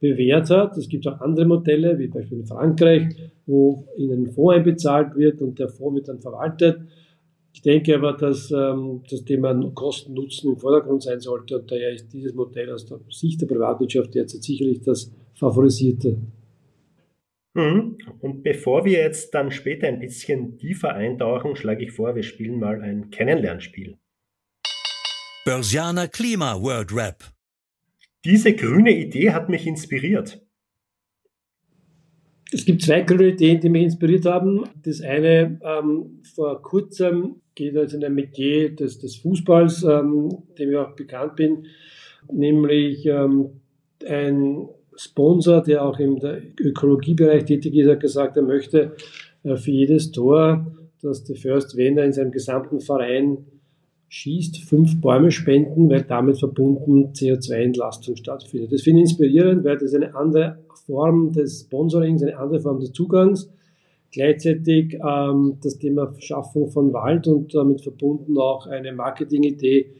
bewährt 0.00 0.50
hat. 0.50 0.76
Es 0.76 0.88
gibt 0.88 1.06
auch 1.08 1.20
andere 1.20 1.46
Modelle, 1.46 1.98
wie 1.98 2.08
beispielsweise 2.08 2.42
in 2.42 2.46
Frankreich, 2.46 3.16
wo 3.46 3.86
in 3.96 4.12
einen 4.12 4.26
Fonds 4.26 4.56
einbezahlt 4.56 5.16
wird 5.16 5.40
und 5.40 5.58
der 5.58 5.68
Fonds 5.68 5.94
wird 5.94 6.08
dann 6.08 6.20
verwaltet. 6.20 6.80
Ich 7.54 7.62
denke 7.62 7.94
aber, 7.94 8.14
dass 8.14 8.50
ähm, 8.50 9.02
das 9.08 9.24
Thema 9.24 9.54
Kosten-Nutzen 9.72 10.52
im 10.52 10.58
Vordergrund 10.58 11.04
sein 11.04 11.20
sollte 11.20 11.56
und 11.56 11.70
daher 11.70 11.92
ist 11.92 12.12
dieses 12.12 12.34
Modell 12.34 12.70
aus 12.72 12.84
der 12.84 12.98
Sicht 13.08 13.40
der 13.40 13.46
Privatwirtschaft 13.46 14.12
derzeit 14.12 14.42
sicherlich 14.42 14.82
das 14.82 15.12
favorisierte. 15.34 16.18
Mhm. 17.54 17.96
Und 18.20 18.42
bevor 18.42 18.84
wir 18.84 18.98
jetzt 18.98 19.32
dann 19.34 19.52
später 19.52 19.86
ein 19.86 20.00
bisschen 20.00 20.58
tiefer 20.58 20.94
eintauchen, 20.94 21.54
schlage 21.54 21.84
ich 21.84 21.92
vor, 21.92 22.16
wir 22.16 22.24
spielen 22.24 22.58
mal 22.58 22.82
ein 22.82 23.10
Kennenlernspiel. 23.10 23.96
Börsianer 25.44 26.08
Klima 26.08 26.60
World 26.60 26.92
Rap. 26.92 27.22
Diese 28.24 28.52
grüne 28.54 28.90
Idee 28.90 29.30
hat 29.30 29.48
mich 29.48 29.66
inspiriert. 29.66 30.44
Es 32.50 32.64
gibt 32.64 32.82
zwei 32.82 33.02
grüne 33.02 33.28
Ideen, 33.28 33.60
die 33.60 33.68
mich 33.68 33.84
inspiriert 33.84 34.24
haben. 34.24 34.64
Das 34.82 35.00
eine 35.00 35.60
ähm, 35.62 36.20
vor 36.34 36.60
kurzem 36.60 37.42
geht 37.54 37.76
also 37.76 37.96
in 37.96 38.04
ein 38.04 38.14
Metier 38.14 38.74
des, 38.74 38.98
des 38.98 39.16
Fußballs, 39.16 39.84
ähm, 39.84 40.38
dem 40.58 40.70
ich 40.70 40.76
auch 40.76 40.92
bekannt 40.92 41.36
bin, 41.36 41.66
nämlich 42.32 43.06
ähm, 43.06 43.50
ein 44.06 44.68
Sponsor, 44.96 45.62
der 45.62 45.84
auch 45.84 45.98
im 45.98 46.20
Ökologiebereich 46.60 47.44
tätig 47.44 47.74
ist, 47.74 47.88
hat 47.88 48.00
gesagt, 48.00 48.36
er 48.36 48.42
möchte 48.42 48.92
äh, 49.42 49.56
für 49.56 49.70
jedes 49.70 50.12
Tor, 50.12 50.66
das 51.02 51.24
der 51.24 51.36
First 51.36 51.76
Wender 51.76 52.04
in 52.04 52.12
seinem 52.12 52.30
gesamten 52.30 52.80
Verein 52.80 53.38
schießt, 54.08 54.58
fünf 54.58 55.00
Bäume 55.00 55.30
spenden, 55.32 55.90
weil 55.90 56.02
damit 56.02 56.38
verbunden 56.38 57.12
CO2-Entlastung 57.12 58.16
stattfindet. 58.16 58.72
Das 58.72 58.82
finde 58.82 59.00
ich 59.00 59.10
inspirierend, 59.10 59.64
weil 59.64 59.76
das 59.76 59.92
eine 59.92 60.14
andere 60.14 60.58
Form 60.86 61.32
des 61.32 61.62
Sponsorings, 61.62 62.22
eine 62.22 62.38
andere 62.38 62.60
Form 62.60 62.78
des 62.78 62.92
Zugangs. 62.92 63.50
Gleichzeitig 64.14 64.94
ähm, 65.04 65.58
das 65.60 65.76
Thema 65.76 66.14
Schaffung 66.20 66.70
von 66.70 66.92
Wald 66.92 67.26
und 67.26 67.52
damit 67.52 67.80
verbunden 67.80 68.38
auch 68.38 68.68
eine 68.68 68.92
Marketingidee 68.92 69.90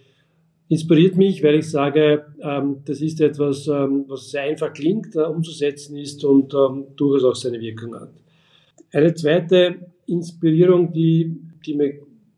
inspiriert 0.69 1.17
mich, 1.17 1.43
weil 1.43 1.57
ich 1.57 1.69
sage, 1.69 2.25
ähm, 2.41 2.77
das 2.85 3.01
ist 3.01 3.21
etwas, 3.21 3.67
ähm, 3.67 4.05
was 4.07 4.31
sehr 4.31 4.43
einfach 4.43 4.73
klingt, 4.73 5.17
äh, 5.17 5.23
umzusetzen 5.23 5.97
ist 5.97 6.25
und 6.25 6.55
ähm, 6.55 6.87
durchaus 6.95 7.25
auch 7.25 7.35
seine 7.35 7.61
Wirkung 7.61 7.97
hat. 7.97 8.13
Eine 8.93 9.15
zweite 9.15 9.77
Inspirierung, 10.07 10.93
die, 10.93 11.37
die 11.67 11.75
mir 11.75 11.95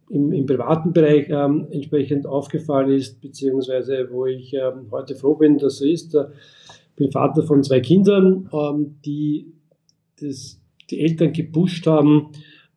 im, 0.08 0.32
im 0.32 0.46
privaten 0.46 0.94
Bereich 0.94 1.28
ähm, 1.28 1.66
entsprechend 1.70 2.26
aufgefallen 2.26 2.90
ist, 2.90 3.20
beziehungsweise 3.20 4.08
wo 4.10 4.24
ich 4.24 4.54
ähm, 4.54 4.90
heute 4.90 5.14
froh 5.14 5.34
bin, 5.34 5.58
dass 5.58 5.76
so 5.76 5.84
ist. 5.84 6.14
Ich 6.14 6.96
bin 6.96 7.12
Vater 7.12 7.42
von 7.42 7.62
zwei 7.62 7.80
Kindern, 7.80 8.48
die 9.04 9.52
das, 10.18 10.58
die 10.90 11.00
Eltern 11.00 11.32
gepusht 11.32 11.86
haben, 11.86 12.28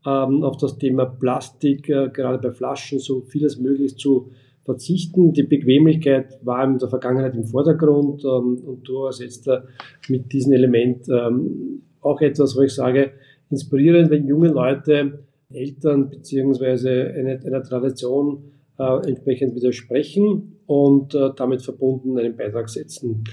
ähm, 0.06 0.44
auf 0.44 0.58
das 0.58 0.78
Thema 0.78 1.06
Plastik, 1.06 1.90
äh, 1.90 2.10
gerade 2.10 2.38
bei 2.40 2.52
Flaschen, 2.52 3.00
so 3.00 3.22
vieles 3.22 3.60
möglich 3.60 3.98
zu 3.98 4.32
verzichten. 4.64 5.34
Die 5.34 5.44
Bequemlichkeit 5.44 6.40
war 6.44 6.64
in 6.64 6.78
der 6.78 6.90
Vergangenheit 6.90 7.36
im 7.36 7.44
Vordergrund 7.44 8.24
ähm, 8.24 8.62
und 8.66 8.88
du 8.88 9.08
hast 9.08 9.20
jetzt 9.20 9.48
äh, 9.48 9.62
mit 10.08 10.32
diesem 10.32 10.54
Element 10.54 11.08
ähm, 11.10 11.82
auch 12.02 12.22
etwas, 12.22 12.56
wo 12.56 12.62
ich 12.62 12.74
sage, 12.74 13.12
inspirierend, 13.50 14.10
wenn 14.10 14.28
junge 14.28 14.50
Leute 14.50 15.26
Eltern 15.52 16.10
beziehungsweise 16.10 17.12
einer, 17.16 17.44
einer 17.44 17.64
Tradition 17.64 18.52
äh, 18.78 19.08
entsprechend 19.08 19.56
widersprechen 19.56 20.60
und 20.68 21.16
äh, 21.16 21.32
damit 21.36 21.64
verbunden 21.64 22.18
einen 22.18 22.38
Beitrag 22.38 22.70
setzen. 22.70 23.24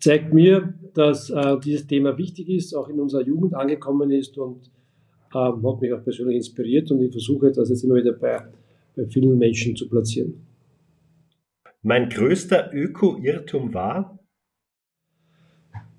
Zeigt 0.00 0.32
mir, 0.32 0.74
dass 0.94 1.30
äh, 1.30 1.58
dieses 1.62 1.86
Thema 1.86 2.16
wichtig 2.18 2.48
ist, 2.48 2.74
auch 2.74 2.88
in 2.88 2.98
unserer 2.98 3.22
Jugend 3.22 3.54
angekommen 3.54 4.10
ist 4.10 4.38
und 4.38 4.70
ähm, 5.34 5.66
hat 5.66 5.80
mich 5.80 5.92
auch 5.92 6.02
persönlich 6.02 6.36
inspiriert 6.36 6.90
und 6.90 7.02
ich 7.02 7.12
versuche 7.12 7.52
das 7.52 7.68
jetzt 7.68 7.84
immer 7.84 7.96
wieder 7.96 8.12
bei, 8.12 8.42
bei 8.96 9.06
vielen 9.06 9.38
Menschen 9.38 9.76
zu 9.76 9.88
platzieren. 9.88 10.46
Mein 11.82 12.08
größter 12.08 12.70
Öko-Irrtum 12.74 13.72
war, 13.72 14.20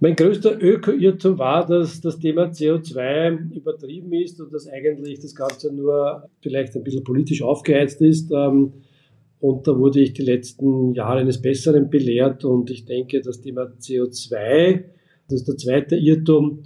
mein 0.04 0.16
größter 0.16 0.60
Öko-Irrtum 0.60 1.38
war, 1.38 1.64
dass 1.68 2.02
das 2.02 2.18
Thema 2.18 2.46
CO2 2.46 3.54
übertrieben 3.54 4.12
ist 4.14 4.42
und 4.42 4.52
dass 4.52 4.68
eigentlich 4.68 5.20
das 5.20 5.36
Ganze 5.36 5.72
nur 5.72 6.28
vielleicht 6.42 6.76
ein 6.76 6.84
bisschen 6.84 7.04
politisch 7.04 7.44
aufgeheizt 7.44 8.02
ist. 8.02 8.32
Ähm, 8.32 8.74
und 9.42 9.68
da 9.68 9.78
wurde 9.78 10.00
ich 10.00 10.14
die 10.14 10.22
letzten 10.22 10.94
Jahre 10.94 11.20
eines 11.20 11.42
Besseren 11.42 11.90
belehrt 11.90 12.46
und 12.46 12.70
ich 12.70 12.86
denke, 12.86 13.22
das 13.22 13.42
Thema 13.42 13.64
CO2, 13.64 14.84
das 15.28 15.42
ist 15.42 15.48
der 15.48 15.58
zweite 15.58 15.96
Irrtum, 15.96 16.64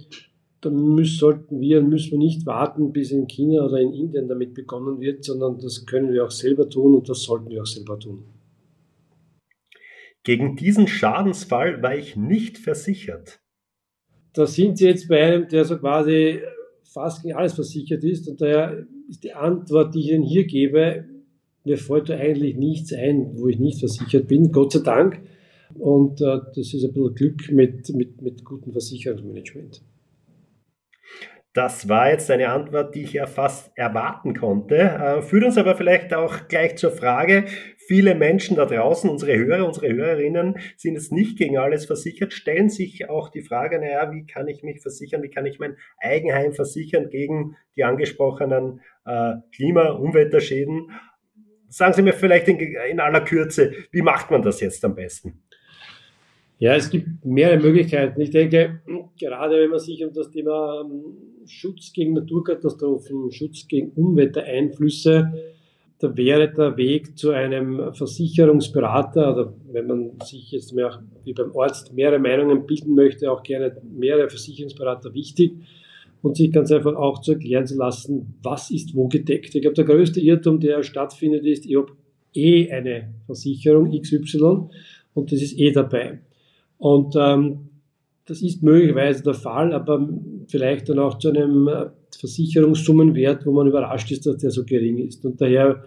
da 0.60 0.68
müssen, 0.68 1.18
sollten 1.18 1.60
wir, 1.60 1.80
müssen 1.80 2.12
wir 2.12 2.18
nicht 2.18 2.44
warten, 2.44 2.92
bis 2.92 3.10
in 3.12 3.26
China 3.26 3.64
oder 3.64 3.80
in 3.80 3.92
Indien 3.92 4.28
damit 4.28 4.52
begonnen 4.52 5.00
wird, 5.00 5.24
sondern 5.24 5.58
das 5.58 5.86
können 5.86 6.12
wir 6.12 6.24
auch 6.24 6.30
selber 6.30 6.68
tun 6.68 6.96
und 6.96 7.08
das 7.08 7.22
sollten 7.22 7.48
wir 7.48 7.62
auch 7.62 7.66
selber 7.66 7.98
tun. 7.98 8.24
Gegen 10.22 10.56
diesen 10.56 10.86
Schadensfall 10.86 11.82
war 11.82 11.96
ich 11.96 12.16
nicht 12.16 12.58
versichert. 12.58 13.40
Da 14.34 14.46
sind 14.46 14.76
Sie 14.76 14.86
jetzt 14.86 15.08
bei 15.08 15.22
einem, 15.22 15.48
der 15.48 15.64
so 15.64 15.78
quasi 15.78 16.40
fast 16.92 17.22
gegen 17.22 17.36
alles 17.36 17.54
versichert 17.54 18.04
ist. 18.04 18.28
Und 18.28 18.40
daher 18.40 18.86
ist 19.08 19.24
die 19.24 19.32
Antwort, 19.32 19.94
die 19.94 20.00
ich 20.00 20.10
Ihnen 20.10 20.24
hier 20.24 20.44
gebe, 20.44 21.15
mir 21.66 21.78
fällt 21.78 22.08
da 22.08 22.16
eigentlich 22.16 22.56
nichts 22.56 22.92
ein, 22.92 23.32
wo 23.34 23.48
ich 23.48 23.58
nicht 23.58 23.80
versichert 23.80 24.28
bin, 24.28 24.52
Gott 24.52 24.72
sei 24.72 24.80
Dank. 24.80 25.20
Und 25.74 26.20
äh, 26.20 26.38
das 26.54 26.72
ist 26.72 26.84
ein 26.84 26.92
bisschen 26.92 27.14
Glück 27.14 27.50
mit, 27.50 27.92
mit, 27.92 28.22
mit 28.22 28.44
gutem 28.44 28.72
Versicherungsmanagement. 28.72 29.82
Das 31.52 31.88
war 31.88 32.10
jetzt 32.10 32.30
eine 32.30 32.50
Antwort, 32.50 32.94
die 32.94 33.02
ich 33.02 33.14
ja 33.14 33.26
fast 33.26 33.72
erwarten 33.76 34.36
konnte. 34.38 34.76
Äh, 34.76 35.22
führt 35.22 35.44
uns 35.44 35.58
aber 35.58 35.74
vielleicht 35.74 36.14
auch 36.14 36.48
gleich 36.48 36.76
zur 36.76 36.92
Frage, 36.92 37.46
viele 37.78 38.14
Menschen 38.14 38.56
da 38.56 38.66
draußen, 38.66 39.08
unsere 39.08 39.36
Hörer, 39.36 39.66
unsere 39.66 39.88
Hörerinnen, 39.88 40.58
sind 40.76 40.94
jetzt 40.94 41.12
nicht 41.12 41.38
gegen 41.38 41.56
alles 41.56 41.86
versichert, 41.86 42.32
stellen 42.32 42.68
sich 42.68 43.08
auch 43.08 43.30
die 43.30 43.42
Frage, 43.42 43.80
naja, 43.80 44.12
wie 44.12 44.26
kann 44.26 44.48
ich 44.48 44.62
mich 44.62 44.82
versichern, 44.82 45.22
wie 45.22 45.30
kann 45.30 45.46
ich 45.46 45.58
mein 45.58 45.76
Eigenheim 45.98 46.52
versichern 46.52 47.08
gegen 47.08 47.56
die 47.74 47.84
angesprochenen 47.84 48.82
äh, 49.04 49.36
Klima-, 49.54 49.92
Umweltschäden. 49.92 50.90
Sagen 51.68 51.94
Sie 51.94 52.02
mir 52.02 52.12
vielleicht 52.12 52.48
in, 52.48 52.58
in 52.58 53.00
aller 53.00 53.20
Kürze, 53.20 53.72
wie 53.90 54.02
macht 54.02 54.30
man 54.30 54.42
das 54.42 54.60
jetzt 54.60 54.84
am 54.84 54.94
besten? 54.94 55.42
Ja, 56.58 56.74
es 56.74 56.88
gibt 56.88 57.24
mehrere 57.24 57.58
Möglichkeiten. 57.58 58.18
Ich 58.20 58.30
denke, 58.30 58.80
gerade 59.18 59.60
wenn 59.60 59.70
man 59.70 59.78
sich 59.78 60.02
um 60.04 60.12
das 60.14 60.30
Thema 60.30 60.80
ähm, 60.80 61.04
Schutz 61.46 61.92
gegen 61.92 62.14
Naturkatastrophen, 62.14 63.30
Schutz 63.30 63.68
gegen 63.68 63.90
Unwettereinflüsse, 63.90 65.32
da 65.98 66.16
wäre 66.16 66.50
der 66.52 66.76
Weg 66.76 67.18
zu 67.18 67.30
einem 67.30 67.92
Versicherungsberater 67.94 69.32
oder 69.32 69.54
wenn 69.72 69.86
man 69.86 70.12
sich 70.24 70.50
jetzt 70.50 70.74
mehr 70.74 71.02
wie 71.24 71.32
beim 71.34 71.56
Arzt 71.56 71.92
mehrere 71.94 72.18
Meinungen 72.18 72.66
bilden 72.66 72.94
möchte, 72.94 73.30
auch 73.30 73.42
gerne 73.42 73.76
mehrere 73.82 74.28
Versicherungsberater 74.28 75.12
wichtig 75.14 75.52
und 76.26 76.36
sich 76.36 76.50
ganz 76.50 76.72
einfach 76.72 76.96
auch 76.96 77.20
zu 77.20 77.32
erklären 77.32 77.66
zu 77.66 77.76
lassen, 77.76 78.34
was 78.42 78.72
ist 78.72 78.96
wo 78.96 79.06
gedeckt. 79.06 79.54
Ich 79.54 79.62
glaube, 79.62 79.76
der 79.76 79.84
größte 79.84 80.20
Irrtum, 80.20 80.58
der 80.58 80.82
stattfindet, 80.82 81.46
ist, 81.46 81.66
ich 81.66 81.76
habe 81.76 81.92
eh 82.34 82.68
eine 82.70 83.14
Versicherung 83.26 83.92
XY 83.92 84.68
und 85.14 85.30
das 85.30 85.40
ist 85.40 85.56
eh 85.56 85.70
dabei. 85.70 86.18
Und 86.78 87.14
ähm, 87.16 87.68
das 88.24 88.42
ist 88.42 88.64
möglicherweise 88.64 89.22
der 89.22 89.34
Fall, 89.34 89.72
aber 89.72 90.08
vielleicht 90.48 90.88
dann 90.88 90.98
auch 90.98 91.18
zu 91.18 91.28
einem 91.28 91.68
äh, 91.68 91.86
Versicherungssummenwert, 92.18 93.46
wo 93.46 93.52
man 93.52 93.68
überrascht 93.68 94.10
ist, 94.10 94.26
dass 94.26 94.38
der 94.38 94.50
so 94.50 94.64
gering 94.64 94.98
ist. 94.98 95.24
Und 95.24 95.40
daher 95.40 95.84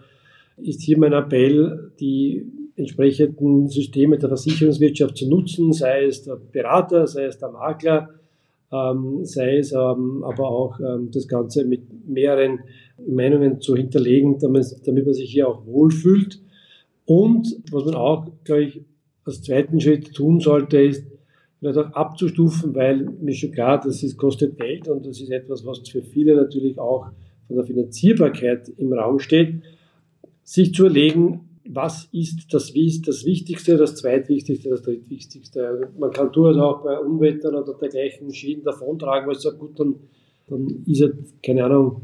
ist 0.56 0.80
hier 0.80 0.98
mein 0.98 1.12
Appell, 1.12 1.92
die 2.00 2.46
entsprechenden 2.76 3.68
Systeme 3.68 4.16
der 4.16 4.30
Versicherungswirtschaft 4.30 5.18
zu 5.18 5.28
nutzen, 5.28 5.74
sei 5.74 6.06
es 6.06 6.22
der 6.22 6.36
Berater, 6.36 7.06
sei 7.06 7.24
es 7.24 7.36
der 7.36 7.50
Makler, 7.50 8.19
ähm, 8.72 9.24
sei 9.24 9.58
es 9.58 9.72
ähm, 9.72 10.22
aber 10.24 10.48
auch 10.48 10.78
ähm, 10.80 11.10
das 11.10 11.26
Ganze 11.26 11.64
mit 11.64 11.82
mehreren 12.06 12.60
Meinungen 13.06 13.60
zu 13.60 13.76
hinterlegen, 13.76 14.38
damit, 14.38 14.66
damit 14.84 15.04
man 15.04 15.14
sich 15.14 15.30
hier 15.30 15.48
auch 15.48 15.66
wohlfühlt. 15.66 16.40
Und 17.04 17.56
was 17.70 17.84
man 17.84 17.94
auch, 17.94 18.26
glaube 18.44 18.64
ich, 18.64 18.82
als 19.24 19.42
zweiten 19.42 19.80
Schritt 19.80 20.14
tun 20.14 20.40
sollte, 20.40 20.80
ist, 20.80 21.04
vielleicht 21.58 21.78
auch 21.78 21.92
abzustufen, 21.92 22.74
weil 22.74 23.04
mir 23.20 23.34
schon 23.34 23.50
klar, 23.50 23.80
das 23.80 24.02
ist, 24.02 24.16
kostet 24.16 24.56
Geld 24.58 24.88
und 24.88 25.06
das 25.06 25.20
ist 25.20 25.30
etwas, 25.30 25.66
was 25.66 25.86
für 25.88 26.02
viele 26.02 26.34
natürlich 26.36 26.78
auch 26.78 27.06
von 27.46 27.56
der 27.56 27.66
Finanzierbarkeit 27.66 28.68
im 28.78 28.92
Raum 28.92 29.18
steht, 29.18 29.62
sich 30.42 30.72
zu 30.72 30.86
überlegen, 30.86 31.49
was 31.68 32.08
ist 32.12 32.52
das, 32.52 32.72
das 32.72 33.24
Wichtigste, 33.24 33.76
das 33.76 33.96
Zweitwichtigste, 33.96 34.70
das 34.70 34.82
Drittwichtigste. 34.82 35.66
Also 35.66 35.84
man 35.98 36.10
kann 36.10 36.32
durchaus 36.32 36.56
auch 36.56 36.82
bei 36.82 36.98
Unwettern 36.98 37.54
oder 37.54 37.74
dergleichen 37.74 38.32
Schäden 38.32 38.64
davontragen, 38.64 39.28
weil 39.28 39.36
es 39.36 39.42
sagt, 39.42 39.58
gut, 39.58 39.78
dann, 39.78 39.96
dann 40.48 40.84
ist 40.86 41.00
ja, 41.00 41.08
keine 41.42 41.64
Ahnung, 41.64 42.02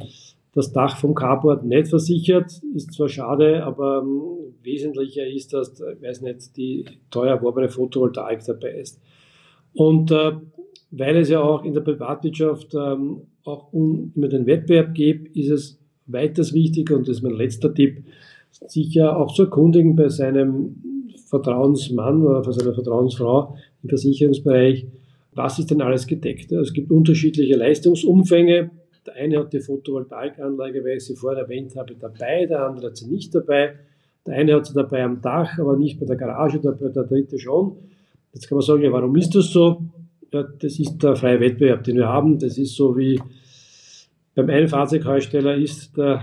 das 0.52 0.72
Dach 0.72 0.96
vom 0.98 1.14
Carport 1.14 1.64
nicht 1.64 1.88
versichert, 1.88 2.50
ist 2.74 2.92
zwar 2.92 3.08
schade, 3.08 3.62
aber 3.64 4.02
ähm, 4.02 4.54
wesentlicher 4.62 5.26
ist, 5.26 5.52
dass, 5.52 5.80
ich 5.80 6.02
weiß 6.02 6.22
nicht, 6.22 6.56
die 6.56 6.84
teuer 7.10 7.36
erworbene 7.36 7.68
Photovoltaik 7.68 8.44
dabei 8.44 8.78
ist. 8.78 9.00
Und 9.74 10.10
äh, 10.10 10.32
weil 10.90 11.16
es 11.16 11.28
ja 11.28 11.40
auch 11.40 11.64
in 11.64 11.74
der 11.74 11.82
Privatwirtschaft 11.82 12.74
ähm, 12.74 13.22
auch 13.44 13.72
um, 13.72 14.12
immer 14.14 14.28
den 14.28 14.46
Wettbewerb 14.46 14.94
gibt, 14.94 15.36
ist 15.36 15.50
es 15.50 15.78
weiters 16.06 16.54
wichtig, 16.54 16.90
und 16.90 17.08
das 17.08 17.18
ist 17.18 17.22
mein 17.22 17.34
letzter 17.34 17.74
Tipp, 17.74 18.04
sich 18.66 18.94
ja 18.94 19.14
auch 19.14 19.32
zu 19.34 19.44
erkundigen 19.44 19.96
bei 19.96 20.08
seinem 20.08 20.76
Vertrauensmann 21.26 22.22
oder 22.22 22.42
bei 22.42 22.52
seiner 22.52 22.74
Vertrauensfrau 22.74 23.56
im 23.82 23.88
Versicherungsbereich, 23.88 24.86
was 25.32 25.58
ist 25.58 25.70
denn 25.70 25.82
alles 25.82 26.06
gedeckt. 26.06 26.52
Es 26.52 26.72
gibt 26.72 26.90
unterschiedliche 26.90 27.56
Leistungsumfänge. 27.56 28.70
Der 29.06 29.14
eine 29.14 29.38
hat 29.38 29.52
die 29.52 29.60
Photovoltaikanlage, 29.60 30.82
weil 30.84 30.96
ich 30.96 31.04
sie 31.04 31.16
vorher 31.16 31.42
erwähnt 31.42 31.76
habe, 31.76 31.94
dabei, 31.94 32.46
der 32.46 32.66
andere 32.66 32.88
hat 32.88 32.96
sie 32.96 33.08
nicht 33.08 33.34
dabei. 33.34 33.74
Der 34.26 34.34
eine 34.34 34.54
hat 34.54 34.66
sie 34.66 34.74
dabei 34.74 35.04
am 35.04 35.20
Dach, 35.20 35.58
aber 35.58 35.76
nicht 35.76 36.00
bei 36.00 36.06
der 36.06 36.16
Garage, 36.16 36.58
der 36.58 36.72
dritte 36.72 37.38
schon. 37.38 37.76
Jetzt 38.32 38.48
kann 38.48 38.56
man 38.56 38.66
sagen, 38.66 38.82
ja, 38.82 38.92
warum 38.92 39.14
ist 39.16 39.34
das 39.34 39.50
so? 39.50 39.82
Ja, 40.32 40.42
das 40.42 40.78
ist 40.78 40.98
der 41.02 41.14
freie 41.14 41.38
Wettbewerb, 41.40 41.84
den 41.84 41.96
wir 41.96 42.08
haben. 42.08 42.38
Das 42.38 42.58
ist 42.58 42.74
so 42.74 42.96
wie 42.96 43.20
beim 44.34 44.50
einen 44.50 44.68
Fahrzeughersteller 44.68 45.54
ist 45.54 45.96
der, 45.96 46.22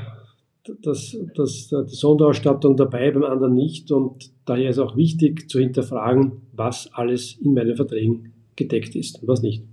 das, 0.82 1.17
das, 1.36 1.67
die 1.70 1.96
Sonderausstattung 1.96 2.77
dabei, 2.77 3.12
beim 3.12 3.24
anderen 3.24 3.53
nicht. 3.53 3.91
Und 3.91 4.32
daher 4.46 4.70
ist 4.70 4.79
auch 4.79 4.96
wichtig 4.96 5.50
zu 5.50 5.60
hinterfragen, 5.60 6.43
was 6.53 6.89
alles 6.93 7.38
in 7.41 7.53
meinen 7.53 7.75
Verträgen 7.75 8.34
gedeckt 8.55 8.96
ist 8.96 9.22
und 9.22 9.27
was 9.27 9.41
nicht. 9.41 9.63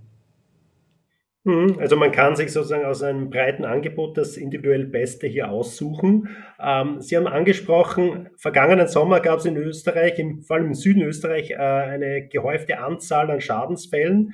Mhm. 1.43 1.77
Also 1.79 1.95
man 1.95 2.11
kann 2.11 2.35
sich 2.35 2.51
sozusagen 2.51 2.85
aus 2.85 3.01
einem 3.01 3.31
breiten 3.31 3.65
Angebot 3.65 4.15
das 4.17 4.37
individuell 4.37 4.85
Beste 4.85 5.25
hier 5.25 5.49
aussuchen. 5.49 6.29
Ähm, 6.59 7.01
Sie 7.01 7.17
haben 7.17 7.25
angesprochen, 7.25 8.29
vergangenen 8.37 8.87
Sommer 8.87 9.21
gab 9.21 9.39
es 9.39 9.45
in 9.45 9.57
Österreich, 9.57 10.19
im, 10.19 10.43
vor 10.43 10.57
allem 10.57 10.67
im 10.67 10.73
Süden 10.75 11.01
Österreich, 11.01 11.51
äh, 11.51 11.55
eine 11.55 12.27
gehäufte 12.27 12.79
Anzahl 12.79 13.31
an 13.31 13.41
Schadensfällen. 13.41 14.33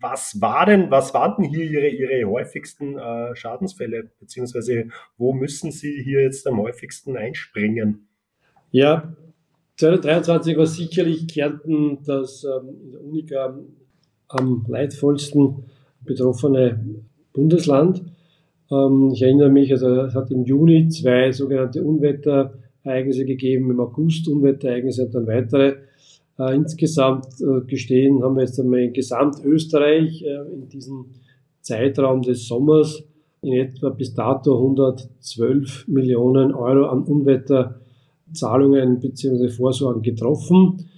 Was 0.00 0.40
war 0.40 0.66
denn, 0.66 0.90
was 0.90 1.12
waren 1.12 1.42
denn 1.42 1.50
hier 1.50 1.64
Ihre, 1.64 1.88
Ihre 1.88 2.30
häufigsten 2.30 2.98
äh, 2.98 3.34
Schadensfälle, 3.34 4.10
beziehungsweise 4.20 4.88
wo 5.16 5.32
müssen 5.32 5.72
Sie 5.72 6.02
hier 6.02 6.22
jetzt 6.22 6.46
am 6.46 6.58
häufigsten 6.58 7.16
einspringen? 7.16 8.08
Ja, 8.70 9.16
2023 9.76 10.56
war 10.56 10.66
sicherlich 10.66 11.28
Kärnten 11.28 11.98
das 12.04 12.44
ähm, 12.44 12.76
in 12.82 12.92
der 12.92 13.00
Unica 13.04 13.58
am 14.28 14.64
leidvollsten 14.68 15.64
betroffene 16.04 16.84
Bundesland. 17.32 18.02
Ähm, 18.70 19.10
ich 19.12 19.22
erinnere 19.22 19.50
mich, 19.50 19.70
also 19.70 20.02
es 20.02 20.14
hat 20.14 20.30
im 20.30 20.44
Juni 20.44 20.88
zwei 20.88 21.32
sogenannte 21.32 21.82
Unwetterereignisse 21.82 23.24
gegeben, 23.24 23.70
im 23.70 23.80
August 23.80 24.28
Unwetterereignisse 24.28 25.06
und 25.06 25.14
dann 25.14 25.26
weitere. 25.26 25.76
Äh, 26.38 26.54
insgesamt 26.54 27.26
äh, 27.40 27.62
gestehen 27.66 28.22
haben 28.22 28.36
wir 28.36 28.42
jetzt 28.42 28.60
einmal 28.60 28.80
in 28.80 28.92
Gesamtösterreich 28.92 30.22
äh, 30.22 30.52
in 30.52 30.68
diesem 30.68 31.06
Zeitraum 31.60 32.22
des 32.22 32.46
Sommers 32.46 33.02
in 33.42 33.54
etwa 33.54 33.90
bis 33.90 34.14
dato 34.14 34.56
112 34.56 35.88
Millionen 35.88 36.54
Euro 36.54 36.86
an 36.86 37.02
Unwetterzahlungen 37.02 39.00
bzw. 39.00 39.48
Vorsorgen 39.48 40.02
getroffen. 40.02 40.88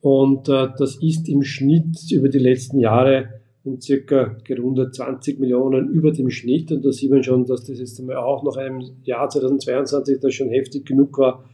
Und 0.00 0.48
äh, 0.48 0.68
das 0.78 0.96
ist 1.02 1.28
im 1.28 1.42
Schnitt 1.42 2.10
über 2.12 2.28
die 2.28 2.38
letzten 2.38 2.78
Jahre 2.78 3.28
um 3.64 3.80
circa 3.80 4.36
gerundet 4.44 4.94
20 4.94 5.40
Millionen 5.40 5.88
über 5.88 6.12
dem 6.12 6.30
Schnitt. 6.30 6.70
Und 6.70 6.84
da 6.84 6.92
sieht 6.92 7.10
man 7.10 7.22
schon, 7.22 7.44
dass 7.44 7.64
das 7.64 7.80
jetzt 7.80 7.98
einmal 7.98 8.16
auch 8.16 8.44
nach 8.44 8.56
einem 8.56 8.82
Jahr 9.02 9.28
2022, 9.28 10.20
das 10.20 10.34
schon 10.34 10.50
heftig 10.50 10.86
genug 10.86 11.18
war, 11.18 11.44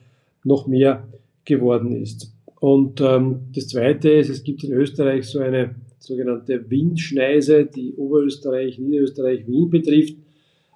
noch 0.45 0.67
mehr 0.67 1.09
geworden 1.45 1.97
ist. 1.97 2.31
Und 2.63 3.01
ähm, 3.01 3.49
das 3.53 3.67
Zweite 3.67 4.09
ist, 4.09 4.29
es 4.29 4.45
gibt 4.45 4.63
in 4.63 4.73
Österreich 4.73 5.25
so 5.25 5.41
eine 5.41 5.75
sogenannte 5.99 6.71
Windschneise, 6.71 7.65
die 7.67 7.93
Oberösterreich, 7.95 8.79
Niederösterreich, 8.79 9.49
Wien 9.49 9.69
betrifft. 9.69 10.15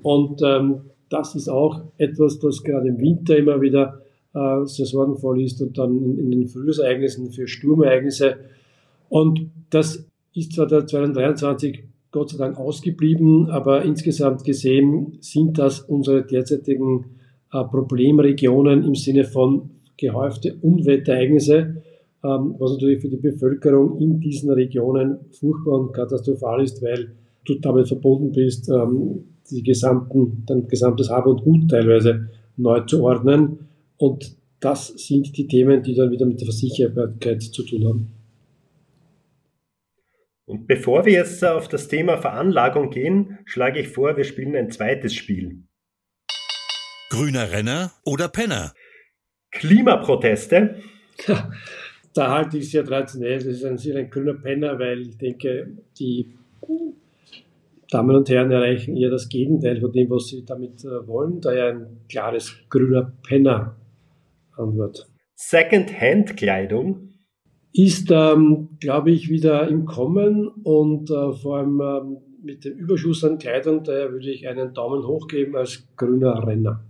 Und 0.03 0.43
ähm, 0.45 0.81
das 1.11 1.37
ist 1.37 1.49
auch 1.49 1.83
etwas, 1.97 2.41
das 2.41 2.65
gerade 2.65 2.89
im 2.89 2.99
Winter 2.99 3.37
immer 3.37 3.61
wieder 3.61 4.03
äh, 4.35 4.65
sehr 4.65 4.87
sorgenvoll 4.87 5.41
ist 5.41 5.63
und 5.63 5.79
dann 5.79 5.97
in, 6.03 6.19
in 6.19 6.31
den 6.33 6.49
Frühjahrsereignissen 6.49 7.31
für 7.31 7.47
Sturmereignisse. 7.47 8.35
Und 9.09 9.49
das 9.71 10.05
ist 10.35 10.55
zwar 10.55 10.67
der 10.67 10.89
2023 10.89 11.85
Gott 12.11 12.31
sei 12.31 12.39
Dank 12.39 12.59
ausgeblieben, 12.59 13.49
aber 13.49 13.85
insgesamt 13.85 14.43
gesehen 14.43 15.19
sind 15.21 15.57
das 15.57 15.83
unsere 15.83 16.27
derzeitigen 16.27 17.05
äh, 17.53 17.63
Problemregionen 17.63 18.83
im 18.83 18.97
Sinne 18.97 19.23
von 19.23 19.71
gehäufte 19.97 20.57
Unwetterereignisse, 20.61 21.83
ähm, 22.25 22.55
was 22.59 22.73
natürlich 22.73 23.01
für 23.01 23.09
die 23.09 23.17
Bevölkerung 23.17 23.99
in 24.01 24.21
diesen 24.21 24.51
Regionen 24.51 25.19
furchtbar 25.33 25.81
und 25.81 25.93
katastrophal 25.93 26.63
ist, 26.63 26.83
weil 26.83 27.13
du 27.45 27.55
damit 27.61 27.89
verbunden 27.89 28.33
bist, 28.33 28.69
ähm, 28.69 29.25
die 29.51 29.63
gesamten, 29.63 30.45
dein 30.47 30.67
gesamtes 30.67 31.11
Hab 31.11 31.27
und 31.27 31.43
Gut 31.43 31.71
teilweise 31.71 32.29
neu 32.57 32.81
zu 32.81 33.03
ordnen. 33.03 33.69
Und 33.97 34.37
das 34.61 34.89
sind 34.89 35.37
die 35.37 35.47
Themen, 35.47 35.83
die 35.83 35.95
dann 35.95 36.11
wieder 36.11 36.27
mit 36.27 36.41
der 36.41 36.47
Versicherbarkeit 36.47 37.43
zu 37.43 37.63
tun 37.63 37.87
haben. 37.87 38.13
Und 40.47 40.67
bevor 40.67 41.05
wir 41.05 41.13
jetzt 41.13 41.45
auf 41.45 41.69
das 41.69 41.89
Thema 41.89 42.19
Veranlagung 42.19 42.91
gehen, 42.91 43.39
schlage 43.45 43.81
ich 43.81 43.89
vor, 43.89 44.17
wir 44.17 44.25
spielen 44.25 44.55
ein 44.55 44.71
zweites 44.71 45.13
Spiel. 45.15 45.65
Grüner 47.11 47.51
Renner 47.51 47.93
oder 48.05 48.29
Penner? 48.29 48.73
Klimaproteste. 49.51 50.77
Da 52.15 52.31
halte 52.31 52.57
ich 52.57 52.65
es 52.65 52.71
sehr 52.71 52.85
traditionell. 52.85 53.37
Das 53.37 53.47
ist 53.47 53.65
ein, 53.65 53.77
sehr 53.77 53.97
ein 53.97 54.09
grüner 54.09 54.35
Penner, 54.35 54.79
weil 54.79 55.03
ich 55.03 55.19
denke, 55.19 55.77
die 55.99 56.35
Damen 57.91 58.17
und 58.17 58.29
Herren 58.29 58.51
erreichen 58.51 58.97
eher 58.97 59.11
das 59.11 59.29
Gegenteil 59.29 59.81
von 59.81 59.93
dem, 59.93 60.11
was 60.11 60.29
sie 60.29 60.45
damit 60.45 60.85
äh, 60.85 61.07
wollen. 61.07 61.41
Daher 61.41 61.69
ein 61.69 62.01
klares 62.09 62.57
grüner 62.69 63.13
Penner-Antwort. 63.27 65.07
Second-Hand-Kleidung 65.37 67.11
ist, 67.73 68.11
ähm, 68.11 68.71
glaube 68.81 69.11
ich, 69.11 69.29
wieder 69.29 69.69
im 69.69 69.85
Kommen 69.85 70.49
und 70.49 71.11
äh, 71.11 71.33
vor 71.33 71.59
allem 71.59 71.81
ähm, 71.81 72.17
mit 72.43 72.65
dem 72.65 72.79
Überschuss 72.79 73.23
an 73.25 73.39
Kleidung, 73.39 73.85
daher 73.85 74.11
würde 74.13 74.31
ich 74.31 74.49
einen 74.49 74.73
Daumen 74.73 75.07
hoch 75.07 75.29
geben 75.29 75.57
als 75.57 75.87
grüner 75.97 76.47
Renner. 76.47 76.85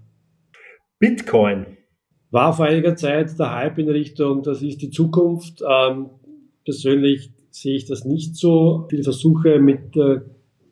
Bitcoin. 0.99 1.76
War 2.31 2.53
vor 2.53 2.67
einiger 2.67 2.97
Zeit 2.97 3.39
der 3.39 3.55
Hype 3.55 3.79
in 3.79 3.89
Richtung, 3.89 4.43
das 4.43 4.63
ist 4.63 4.83
die 4.83 4.91
Zukunft. 4.91 5.63
Ähm, 5.69 6.07
persönlich 6.65 7.31
sehe 7.51 7.77
ich 7.77 7.87
das 7.87 8.05
nicht 8.05 8.37
so. 8.37 8.87
Viele 8.91 9.05
Versuche 9.05 9.59
mit, 9.59 9.97
äh, 9.97 10.21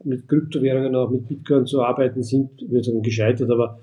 mit 0.05 0.29
Kryptowährungen, 0.29 0.95
auch 0.97 1.11
mit 1.11 1.29
Bitcoin 1.29 1.67
zu 1.67 1.83
arbeiten, 1.83 2.23
sind, 2.23 2.51
würde 2.69 2.85
sagen, 2.85 3.03
gescheitert, 3.03 3.51
aber 3.51 3.79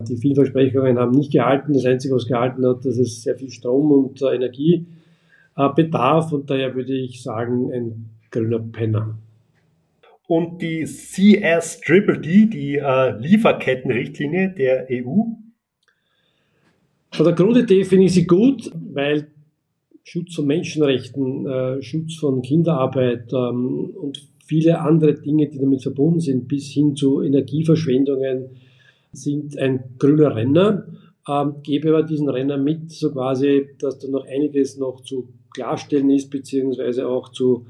die 0.00 0.16
vielen 0.16 0.34
Versprechungen 0.34 0.98
haben 0.98 1.12
nicht 1.12 1.32
gehalten. 1.32 1.72
Das 1.72 1.86
Einzige, 1.86 2.14
was 2.14 2.26
gehalten 2.26 2.66
hat, 2.66 2.84
das 2.84 2.98
ist 2.98 3.22
sehr 3.22 3.36
viel 3.36 3.50
Strom 3.50 3.90
und 3.90 4.22
äh, 4.22 4.34
Energie 4.34 4.86
äh, 5.56 5.68
Bedarf 5.74 6.32
und 6.32 6.50
daher 6.50 6.74
würde 6.74 6.94
ich 6.94 7.22
sagen, 7.22 7.72
ein 7.72 8.10
grüner 8.30 8.58
Penner. 8.58 9.18
Und 10.26 10.62
die 10.62 10.84
CS-Triple-D, 10.84 12.46
die 12.46 12.76
äh, 12.76 13.18
Lieferkettenrichtlinie 13.18 14.50
der 14.50 14.86
EU? 14.90 15.24
Von 17.14 17.26
der 17.26 17.34
Grundidee 17.36 17.84
finde 17.84 18.06
ich 18.06 18.14
sie 18.14 18.26
gut, 18.26 18.72
weil 18.92 19.28
Schutz 20.02 20.34
von 20.34 20.46
Menschenrechten, 20.46 21.46
äh, 21.46 21.80
Schutz 21.80 22.16
von 22.16 22.42
Kinderarbeit 22.42 23.32
ähm, 23.32 23.92
und 23.94 24.20
viele 24.44 24.80
andere 24.80 25.14
Dinge, 25.14 25.48
die 25.48 25.60
damit 25.60 25.82
verbunden 25.82 26.18
sind, 26.18 26.48
bis 26.48 26.66
hin 26.72 26.96
zu 26.96 27.22
Energieverschwendungen, 27.22 28.46
sind 29.12 29.56
ein 29.58 29.94
grüner 29.96 30.34
Renner. 30.34 30.88
Ähm, 31.28 31.54
gebe 31.62 31.90
aber 31.90 32.02
diesen 32.02 32.28
Renner 32.28 32.58
mit, 32.58 32.90
so 32.90 33.12
quasi, 33.12 33.68
dass 33.78 34.00
da 34.00 34.08
noch 34.08 34.26
einiges 34.26 34.76
noch 34.76 35.00
zu 35.02 35.28
klarstellen 35.54 36.10
ist, 36.10 36.30
beziehungsweise 36.30 37.06
auch 37.06 37.28
zu 37.28 37.66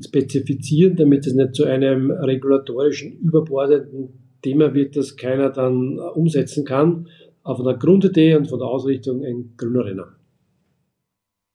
spezifizieren, 0.00 0.94
damit 0.94 1.26
es 1.26 1.34
nicht 1.34 1.56
zu 1.56 1.64
einem 1.64 2.12
regulatorischen, 2.12 3.18
überbordenden 3.18 4.10
Thema 4.42 4.74
wird, 4.74 4.96
das 4.96 5.16
keiner 5.16 5.50
dann 5.50 5.98
umsetzen 5.98 6.64
kann. 6.64 7.08
Aber 7.46 7.58
von 7.58 7.66
der 7.66 7.76
Grundidee 7.76 8.34
und 8.34 8.48
von 8.48 8.58
der 8.58 8.66
Ausrichtung 8.66 9.24
ein 9.24 9.54
grüner 9.56 9.84
Renner. 9.84 10.16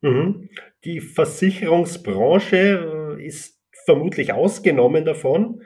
Mhm. 0.02 0.48
Die 0.86 1.02
Versicherungsbranche 1.02 3.18
äh, 3.18 3.28
ist 3.28 3.60
vermutlich 3.84 4.32
ausgenommen 4.32 5.04
davon. 5.04 5.62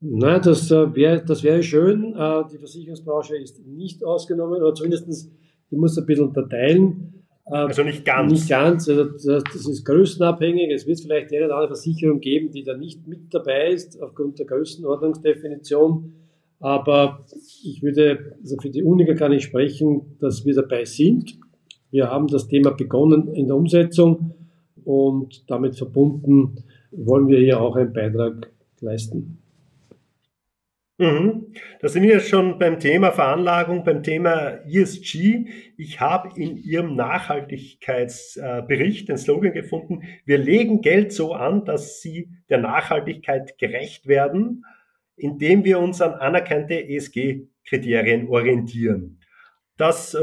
Nein, 0.00 0.42
das 0.42 0.72
äh, 0.72 0.96
wäre 0.96 1.24
das 1.24 1.44
wär 1.44 1.62
schön. 1.62 2.16
Äh, 2.16 2.42
die 2.52 2.58
Versicherungsbranche 2.58 3.36
ist 3.36 3.64
nicht 3.64 4.04
ausgenommen, 4.04 4.60
aber 4.60 4.74
zumindest 4.74 5.30
die 5.70 5.76
muss 5.76 5.96
ein 5.96 6.06
bisschen 6.06 6.26
unterteilen. 6.26 7.24
Äh, 7.46 7.54
also 7.54 7.84
nicht 7.84 8.04
ganz. 8.04 8.32
Nicht 8.32 8.48
ganz. 8.48 8.88
Also 8.88 9.04
das 9.04 9.54
ist 9.54 9.84
größenabhängig. 9.84 10.72
Es 10.72 10.88
wird 10.88 11.02
vielleicht 11.02 11.32
eine 11.32 11.44
oder 11.44 11.54
andere 11.54 11.76
Versicherung 11.76 12.18
geben, 12.18 12.50
die 12.50 12.64
da 12.64 12.76
nicht 12.76 13.06
mit 13.06 13.32
dabei 13.32 13.70
ist, 13.70 14.02
aufgrund 14.02 14.40
der 14.40 14.46
Größenordnungsdefinition. 14.46 16.14
Aber 16.60 17.24
ich 17.64 17.82
würde, 17.82 18.36
also 18.40 18.56
für 18.60 18.70
die 18.70 18.82
Unica 18.82 19.14
kann 19.14 19.32
ich 19.32 19.44
sprechen, 19.44 20.16
dass 20.20 20.44
wir 20.44 20.54
dabei 20.54 20.84
sind. 20.84 21.38
Wir 21.90 22.10
haben 22.10 22.28
das 22.28 22.48
Thema 22.48 22.70
begonnen 22.70 23.34
in 23.34 23.46
der 23.46 23.56
Umsetzung 23.56 24.34
und 24.84 25.50
damit 25.50 25.76
verbunden 25.76 26.64
wollen 26.92 27.28
wir 27.28 27.38
hier 27.38 27.60
auch 27.60 27.76
einen 27.76 27.92
Beitrag 27.92 28.50
leisten. 28.80 29.36
Mhm. 30.98 31.52
Da 31.80 31.88
sind 31.88 32.02
wir 32.02 32.18
schon 32.20 32.58
beim 32.58 32.78
Thema 32.78 33.10
Veranlagung, 33.10 33.84
beim 33.84 34.02
Thema 34.02 34.58
ESG. 34.68 35.46
Ich 35.78 35.98
habe 35.98 36.38
in 36.38 36.58
Ihrem 36.58 36.94
Nachhaltigkeitsbericht 36.94 39.08
den 39.08 39.16
Slogan 39.16 39.54
gefunden, 39.54 40.02
wir 40.26 40.36
legen 40.36 40.82
Geld 40.82 41.14
so 41.14 41.32
an, 41.32 41.64
dass 41.64 42.02
Sie 42.02 42.28
der 42.50 42.58
Nachhaltigkeit 42.58 43.56
gerecht 43.56 44.08
werden, 44.08 44.66
indem 45.20 45.64
wir 45.64 45.78
uns 45.78 46.00
an 46.00 46.14
anerkannte 46.14 46.74
ESG-Kriterien 46.74 48.28
orientieren. 48.28 49.20
Das 49.76 50.14
äh, 50.14 50.20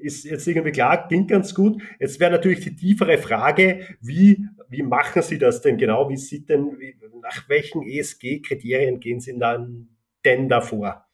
ist 0.00 0.24
jetzt 0.24 0.46
irgendwie 0.46 0.72
klar, 0.72 1.08
klingt 1.08 1.28
ganz 1.28 1.54
gut. 1.54 1.82
Jetzt 1.98 2.20
wäre 2.20 2.32
natürlich 2.32 2.60
die 2.60 2.76
tiefere 2.76 3.18
Frage, 3.18 3.80
wie, 4.00 4.46
wie 4.68 4.82
machen 4.82 5.22
Sie 5.22 5.38
das 5.38 5.60
denn 5.62 5.76
genau? 5.76 6.08
Wie 6.08 6.16
sieht 6.16 6.48
denn, 6.48 6.76
nach 7.22 7.48
welchen 7.48 7.82
ESG-Kriterien 7.82 9.00
gehen 9.00 9.20
Sie 9.20 9.38
dann 9.38 9.88
denn 10.24 10.48
davor? 10.48 11.06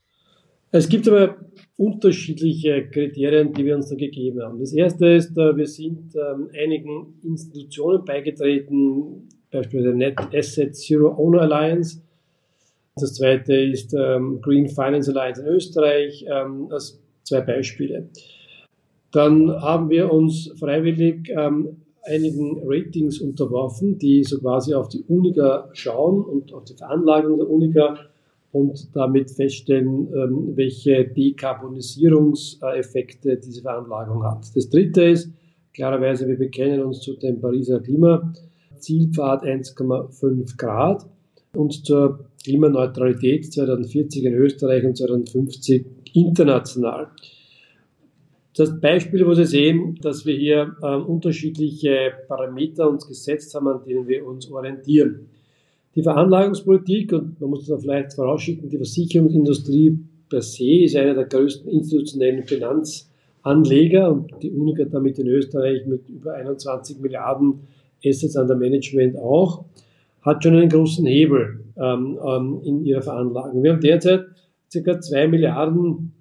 Es 0.75 0.89
gibt 0.89 1.07
aber 1.07 1.37
unterschiedliche 1.77 2.89
Kriterien, 2.89 3.53
die 3.53 3.67
wir 3.67 3.77
uns 3.77 3.91
da 3.91 3.95
gegeben 3.95 4.41
haben. 4.41 4.59
Das 4.59 4.73
erste 4.73 5.07
ist, 5.07 5.37
äh, 5.37 5.55
wir 5.55 5.67
sind 5.67 6.15
ähm, 6.17 6.49
einigen 6.59 7.21
Institutionen 7.23 8.07
beigetreten, 8.07 9.29
beispielsweise 9.51 9.95
Net 9.95 10.19
Asset 10.33 10.75
Zero 10.75 11.15
Owner 11.19 11.43
Alliance, 11.43 12.03
Das 12.97 13.15
zweite 13.15 13.55
ist 13.55 13.95
ähm, 13.95 14.43
Green 14.43 14.69
Finance 14.69 15.11
Alliance 15.11 15.41
in 15.41 15.49
Österreich, 15.49 16.27
ähm, 16.29 16.69
als 16.71 17.01
zwei 17.23 17.41
Beispiele. 17.41 18.11
Dann 19.13 19.51
haben 19.51 19.89
wir 19.89 20.13
uns 20.13 20.53
freiwillig 20.59 21.31
ähm, 21.31 21.79
einigen 22.03 22.61
Ratings 22.65 23.19
unterworfen, 23.21 23.99
die 23.99 24.25
so 24.25 24.41
quasi 24.41 24.75
auf 24.75 24.89
die 24.89 25.05
Unica 25.09 25.71
schauen 25.73 26.23
und 26.23 26.53
auf 26.53 26.65
die 26.65 26.75
Veranlagung 26.75 27.39
der 27.39 27.49
Unica 27.49 27.97
und 28.53 28.95
damit 28.95 29.31
feststellen, 29.31 30.09
ähm, 30.15 30.53
welche 30.55 31.07
Dekarbonisierungseffekte 31.07 33.39
diese 33.39 33.63
Veranlagung 33.63 34.23
hat. 34.25 34.55
Das 34.55 34.69
dritte 34.69 35.05
ist, 35.05 35.31
klarerweise, 35.73 36.29
wir 36.29 36.37
bekennen 36.37 36.83
uns 36.83 37.01
zu 37.01 37.15
dem 37.15 37.41
Pariser 37.41 37.81
Klimazielpfad 37.81 39.45
1,5 39.45 40.59
Grad 40.59 41.07
und 41.55 41.85
zur 41.85 42.27
Klimaneutralität 42.45 43.53
2040 43.53 44.25
in 44.25 44.35
Österreich 44.35 44.85
und 44.85 44.97
2050 44.97 45.87
international. 46.15 47.09
Das 48.55 48.79
Beispiel, 48.81 49.27
wo 49.27 49.33
Sie 49.33 49.47
sehen, 49.47 49.99
dass 50.03 50.27
wir 50.27 50.37
hier 50.37 50.77
äh, 50.83 50.97
unterschiedliche 50.97 52.13
Parameter 52.29 52.89
uns 52.89 53.07
gesetzt 53.07 53.55
haben, 53.55 53.69
an 53.69 53.83
denen 53.87 54.07
wir 54.07 54.27
uns 54.27 54.51
orientieren. 54.51 55.29
Die 55.95 56.03
Veranlagungspolitik, 56.03 57.13
und 57.13 57.41
man 57.41 57.51
muss 57.51 57.67
das 57.67 57.83
vielleicht 57.83 58.15
vorausschicken, 58.15 58.69
die 58.69 58.77
Versicherungsindustrie 58.77 59.99
per 60.29 60.43
se 60.43 60.85
ist 60.85 60.97
einer 60.97 61.15
der 61.15 61.27
größten 61.27 61.71
institutionellen 61.71 62.45
Finanzanleger 62.45 64.11
und 64.11 64.33
die 64.43 64.51
Unica 64.51 64.85
damit 64.85 65.19
in 65.19 65.29
Österreich 65.29 65.87
mit 65.87 66.09
über 66.09 66.35
21 66.35 66.99
Milliarden 67.01 67.61
Assets 68.05 68.37
under 68.37 68.57
Management 68.57 69.17
auch, 69.17 69.65
hat 70.23 70.43
schon 70.43 70.57
einen 70.57 70.69
großen 70.69 71.07
Hebel 71.07 71.65
ähm, 71.77 72.19
ähm, 72.27 72.61
in 72.65 72.85
ihrer 72.85 73.03
Veranlagung. 73.03 73.63
Wir 73.63 73.73
haben 73.73 73.81
derzeit 73.81 74.25
ca. 74.73 75.01
2 75.01 75.29
Milliarden 75.29 76.13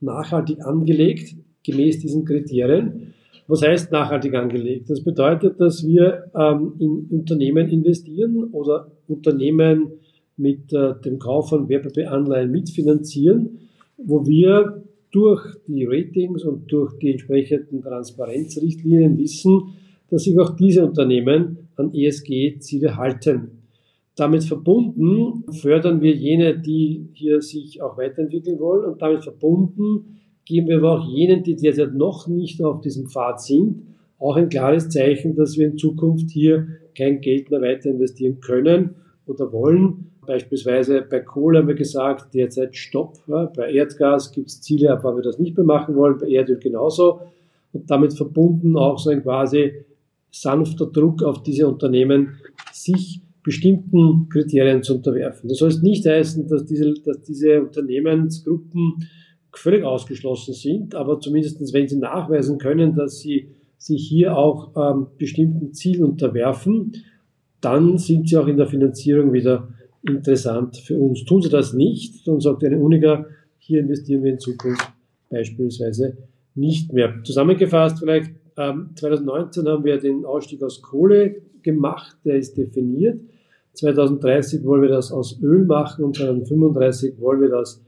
nachhaltig 0.00 0.64
angelegt 0.64 1.34
gemäß 1.64 1.98
diesen 1.98 2.24
Kriterien. 2.24 3.14
Was 3.46 3.62
heißt 3.62 3.90
nachhaltig 3.90 4.34
angelegt? 4.34 4.90
Das 4.90 5.02
bedeutet, 5.02 5.60
dass 5.60 5.86
wir 5.86 6.30
ähm, 6.34 6.74
in 6.78 7.08
Unternehmen 7.10 7.68
investieren 7.68 8.44
oder 8.52 8.90
Unternehmen 9.08 9.92
mit 10.36 10.72
äh, 10.72 10.94
dem 11.04 11.18
Kauf 11.18 11.48
von 11.48 11.68
Wertpapieranleihen 11.68 12.50
mitfinanzieren, 12.50 13.58
wo 13.96 14.26
wir 14.26 14.82
durch 15.10 15.42
die 15.66 15.86
Ratings 15.86 16.44
und 16.44 16.70
durch 16.70 16.98
die 16.98 17.12
entsprechenden 17.12 17.82
Transparenzrichtlinien 17.82 19.16
wissen, 19.16 19.74
dass 20.10 20.24
sich 20.24 20.38
auch 20.38 20.56
diese 20.56 20.84
Unternehmen 20.84 21.68
an 21.76 21.92
ESG-Ziele 21.94 22.96
halten. 22.96 23.62
Damit 24.16 24.44
verbunden 24.44 25.44
fördern 25.52 26.00
wir 26.00 26.12
jene, 26.12 26.58
die 26.58 27.08
hier 27.12 27.40
sich 27.40 27.80
auch 27.82 27.96
weiterentwickeln 27.96 28.58
wollen 28.58 28.84
und 28.84 29.00
damit 29.00 29.22
verbunden 29.22 30.18
geben 30.44 30.68
wir 30.68 30.78
aber 30.78 30.98
auch 30.98 31.08
jenen, 31.08 31.42
die 31.42 31.56
derzeit 31.56 31.94
noch 31.94 32.26
nicht 32.26 32.62
auf 32.62 32.80
diesem 32.80 33.06
Pfad 33.06 33.40
sind, 33.40 33.82
auch 34.18 34.36
ein 34.36 34.48
klares 34.48 34.88
Zeichen, 34.88 35.36
dass 35.36 35.56
wir 35.56 35.66
in 35.66 35.76
Zukunft 35.76 36.30
hier 36.30 36.66
kein 36.96 37.20
Geld 37.20 37.50
mehr 37.50 37.60
weiter 37.60 37.90
investieren 37.90 38.40
können 38.40 38.96
oder 39.26 39.52
wollen. 39.52 40.10
Beispielsweise 40.26 41.02
bei 41.02 41.20
Kohle 41.20 41.60
haben 41.60 41.68
wir 41.68 41.74
gesagt, 41.74 42.34
derzeit 42.34 42.76
Stopp. 42.76 43.14
Bei 43.26 43.70
Erdgas 43.70 44.32
gibt 44.32 44.48
es 44.48 44.60
Ziele, 44.60 44.90
ab 44.90 45.00
wann 45.02 45.16
wir 45.16 45.22
das 45.22 45.38
nicht 45.38 45.56
mehr 45.56 45.66
machen 45.66 45.94
wollen, 45.94 46.18
bei 46.18 46.28
Erdöl 46.28 46.58
genauso. 46.58 47.20
Und 47.72 47.90
damit 47.90 48.14
verbunden 48.14 48.76
auch 48.76 48.98
so 48.98 49.10
ein 49.10 49.22
quasi 49.22 49.72
sanfter 50.30 50.86
Druck 50.86 51.22
auf 51.22 51.42
diese 51.42 51.66
Unternehmen, 51.66 52.36
sich 52.72 53.22
bestimmten 53.42 54.28
Kriterien 54.28 54.82
zu 54.82 54.96
unterwerfen. 54.96 55.48
Das 55.48 55.58
soll 55.58 55.72
nicht 55.80 56.06
heißen, 56.06 56.46
dass 56.48 56.66
diese, 56.66 56.94
dass 57.04 57.22
diese 57.22 57.62
Unternehmensgruppen 57.62 59.08
völlig 59.54 59.84
ausgeschlossen 59.84 60.54
sind, 60.54 60.94
aber 60.94 61.18
zumindest 61.20 61.72
wenn 61.72 61.88
sie 61.88 61.96
nachweisen 61.96 62.58
können, 62.58 62.94
dass 62.94 63.20
sie 63.20 63.48
sich 63.78 64.06
hier 64.08 64.36
auch 64.36 64.72
ähm, 64.76 65.06
bestimmten 65.16 65.72
Zielen 65.72 66.04
unterwerfen, 66.04 66.92
dann 67.60 67.98
sind 67.98 68.28
sie 68.28 68.36
auch 68.36 68.46
in 68.46 68.56
der 68.56 68.66
Finanzierung 68.66 69.32
wieder 69.32 69.68
interessant 70.06 70.76
für 70.76 70.98
uns. 70.98 71.24
Tun 71.24 71.42
sie 71.42 71.48
das 71.48 71.72
nicht, 71.72 72.26
dann 72.26 72.40
sagt 72.40 72.64
eine 72.64 72.78
Unica, 72.78 73.26
hier 73.58 73.80
investieren 73.80 74.22
wir 74.22 74.32
in 74.32 74.38
Zukunft 74.38 74.92
beispielsweise 75.30 76.16
nicht 76.54 76.92
mehr. 76.92 77.14
Zusammengefasst 77.24 77.98
vielleicht, 77.98 78.30
ähm, 78.58 78.90
2019 78.94 79.68
haben 79.68 79.84
wir 79.84 79.98
den 79.98 80.24
Ausstieg 80.24 80.62
aus 80.62 80.82
Kohle 80.82 81.36
gemacht, 81.62 82.16
der 82.24 82.36
ist 82.36 82.56
definiert. 82.56 83.20
2030 83.74 84.64
wollen 84.64 84.82
wir 84.82 84.88
das 84.88 85.12
aus 85.12 85.40
Öl 85.40 85.64
machen 85.64 86.04
und 86.04 86.16
2035 86.16 87.20
wollen 87.20 87.42
wir 87.42 87.50
das 87.50 87.80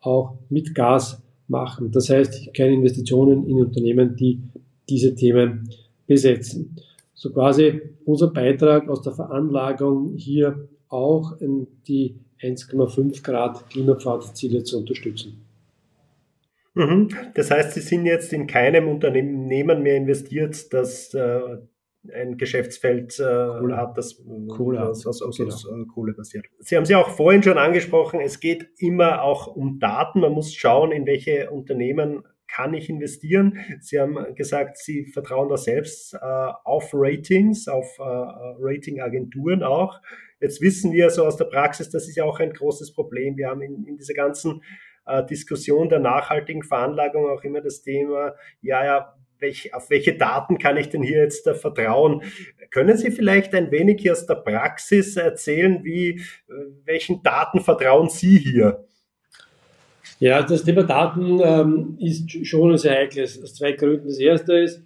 auch 0.00 0.34
mit 0.50 0.74
Gas 0.74 1.22
machen. 1.48 1.92
Das 1.92 2.10
heißt, 2.10 2.52
keine 2.54 2.74
Investitionen 2.74 3.46
in 3.46 3.60
Unternehmen, 3.60 4.16
die 4.16 4.40
diese 4.88 5.14
Themen 5.14 5.68
besetzen. 6.06 6.76
So 7.14 7.30
quasi 7.30 7.80
unser 8.04 8.28
Beitrag 8.28 8.88
aus 8.88 9.02
der 9.02 9.12
Veranlagung 9.12 10.14
hier 10.16 10.68
auch 10.88 11.40
in 11.40 11.66
die 11.86 12.16
1,5 12.40 13.22
Grad 13.22 13.70
Klimapfadziele 13.70 14.62
zu 14.64 14.78
unterstützen. 14.78 15.45
Mhm. 16.76 17.08
Das 17.34 17.50
heißt, 17.50 17.72
Sie 17.72 17.80
sind 17.80 18.04
jetzt 18.04 18.32
in 18.34 18.46
keinem 18.46 18.86
Unternehmen 18.86 19.82
mehr 19.82 19.96
investiert, 19.96 20.72
das 20.74 21.14
äh, 21.14 21.40
ein 22.12 22.36
Geschäftsfeld 22.36 23.18
äh, 23.18 23.22
Kohle. 23.22 23.76
hat, 23.76 23.96
das 23.96 24.22
Kohle 24.48 24.86
aus, 24.86 25.06
aus, 25.06 25.22
aus, 25.22 25.38
genau. 25.38 25.48
aus 25.48 25.64
äh, 25.64 25.86
Kohle 25.86 26.12
basiert. 26.12 26.46
Sie 26.60 26.76
haben 26.76 26.84
sie 26.84 26.94
auch 26.94 27.08
vorhin 27.08 27.42
schon 27.42 27.58
angesprochen, 27.58 28.20
es 28.20 28.40
geht 28.40 28.68
immer 28.78 29.22
auch 29.22 29.46
um 29.46 29.78
Daten. 29.78 30.20
Man 30.20 30.32
muss 30.32 30.54
schauen, 30.54 30.92
in 30.92 31.06
welche 31.06 31.50
Unternehmen 31.50 32.22
kann 32.46 32.74
ich 32.74 32.90
investieren. 32.90 33.58
Sie 33.80 33.98
haben 33.98 34.34
gesagt, 34.34 34.78
Sie 34.78 35.06
vertrauen 35.06 35.48
da 35.48 35.56
selbst 35.56 36.14
äh, 36.14 36.18
auf 36.20 36.90
Ratings, 36.92 37.68
auf 37.68 37.98
äh, 37.98 38.02
Ratingagenturen 38.02 39.62
auch. 39.62 40.00
Jetzt 40.40 40.60
wissen 40.60 40.92
wir 40.92 41.10
so 41.10 41.24
aus 41.24 41.36
der 41.36 41.46
Praxis, 41.46 41.90
das 41.90 42.06
ist 42.06 42.16
ja 42.16 42.24
auch 42.24 42.38
ein 42.38 42.52
großes 42.52 42.92
Problem. 42.92 43.36
Wir 43.36 43.48
haben 43.48 43.62
in, 43.62 43.84
in 43.86 43.96
dieser 43.96 44.14
ganzen 44.14 44.62
äh, 45.06 45.24
Diskussion 45.24 45.88
der 45.88 46.00
nachhaltigen 46.00 46.62
Veranlagung 46.62 47.26
auch 47.26 47.42
immer 47.44 47.60
das 47.60 47.82
Thema, 47.82 48.34
ja, 48.62 48.84
ja, 48.84 49.16
welch, 49.38 49.74
auf 49.74 49.90
welche 49.90 50.16
Daten 50.16 50.58
kann 50.58 50.76
ich 50.76 50.88
denn 50.88 51.02
hier 51.02 51.18
jetzt 51.18 51.46
äh, 51.46 51.54
vertrauen? 51.54 52.22
Können 52.70 52.96
Sie 52.96 53.10
vielleicht 53.10 53.54
ein 53.54 53.70
wenig 53.70 54.00
hier 54.00 54.12
aus 54.12 54.26
der 54.26 54.36
Praxis 54.36 55.16
erzählen, 55.16 55.84
wie, 55.84 56.20
äh, 56.48 56.52
welchen 56.84 57.22
Daten 57.22 57.60
vertrauen 57.60 58.08
Sie 58.08 58.38
hier? 58.38 58.84
Ja, 60.18 60.42
das 60.42 60.64
Thema 60.64 60.82
Daten 60.82 61.40
ähm, 61.42 61.98
ist 62.00 62.46
schon 62.46 62.72
ein 62.72 62.78
sehr 62.78 62.96
heikles, 62.96 63.42
aus 63.42 63.54
zwei 63.54 63.72
Gründen. 63.72 64.06
Das 64.06 64.18
erste 64.18 64.54
ist 64.58 64.82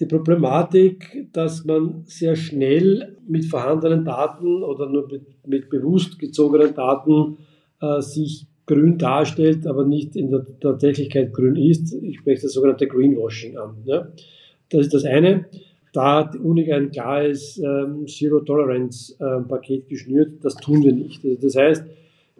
die 0.00 0.06
Problematik, 0.06 1.28
dass 1.32 1.64
man 1.64 2.04
sehr 2.06 2.34
schnell 2.34 3.18
mit 3.28 3.44
vorhandenen 3.44 4.04
Daten 4.04 4.62
oder 4.62 4.88
nur 4.88 5.06
mit, 5.06 5.46
mit 5.46 5.68
bewusst 5.68 6.18
gezogenen 6.18 6.74
Daten 6.74 7.38
äh, 7.80 8.00
sich 8.00 8.46
grün 8.66 8.98
darstellt, 8.98 9.66
aber 9.66 9.84
nicht 9.84 10.16
in 10.16 10.30
der 10.30 10.44
Tatsächlichkeit 10.60 11.32
grün 11.32 11.56
ist. 11.56 11.92
Ich 11.94 12.18
spreche 12.18 12.42
das 12.42 12.52
sogenannte 12.52 12.86
Greenwashing 12.86 13.56
an. 13.56 13.76
Ja. 13.84 14.08
Das 14.70 14.82
ist 14.82 14.94
das 14.94 15.04
eine. 15.04 15.46
Da 15.92 16.24
hat 16.24 16.34
die 16.34 16.38
Uni 16.38 16.72
ein 16.72 16.90
klares 16.90 17.58
ähm, 17.58 18.06
Zero-Tolerance-Paket 18.06 19.88
geschnürt. 19.88 20.44
Das 20.44 20.56
tun 20.56 20.82
wir 20.82 20.92
nicht. 20.92 21.24
Also 21.24 21.38
das 21.40 21.56
heißt, 21.56 21.84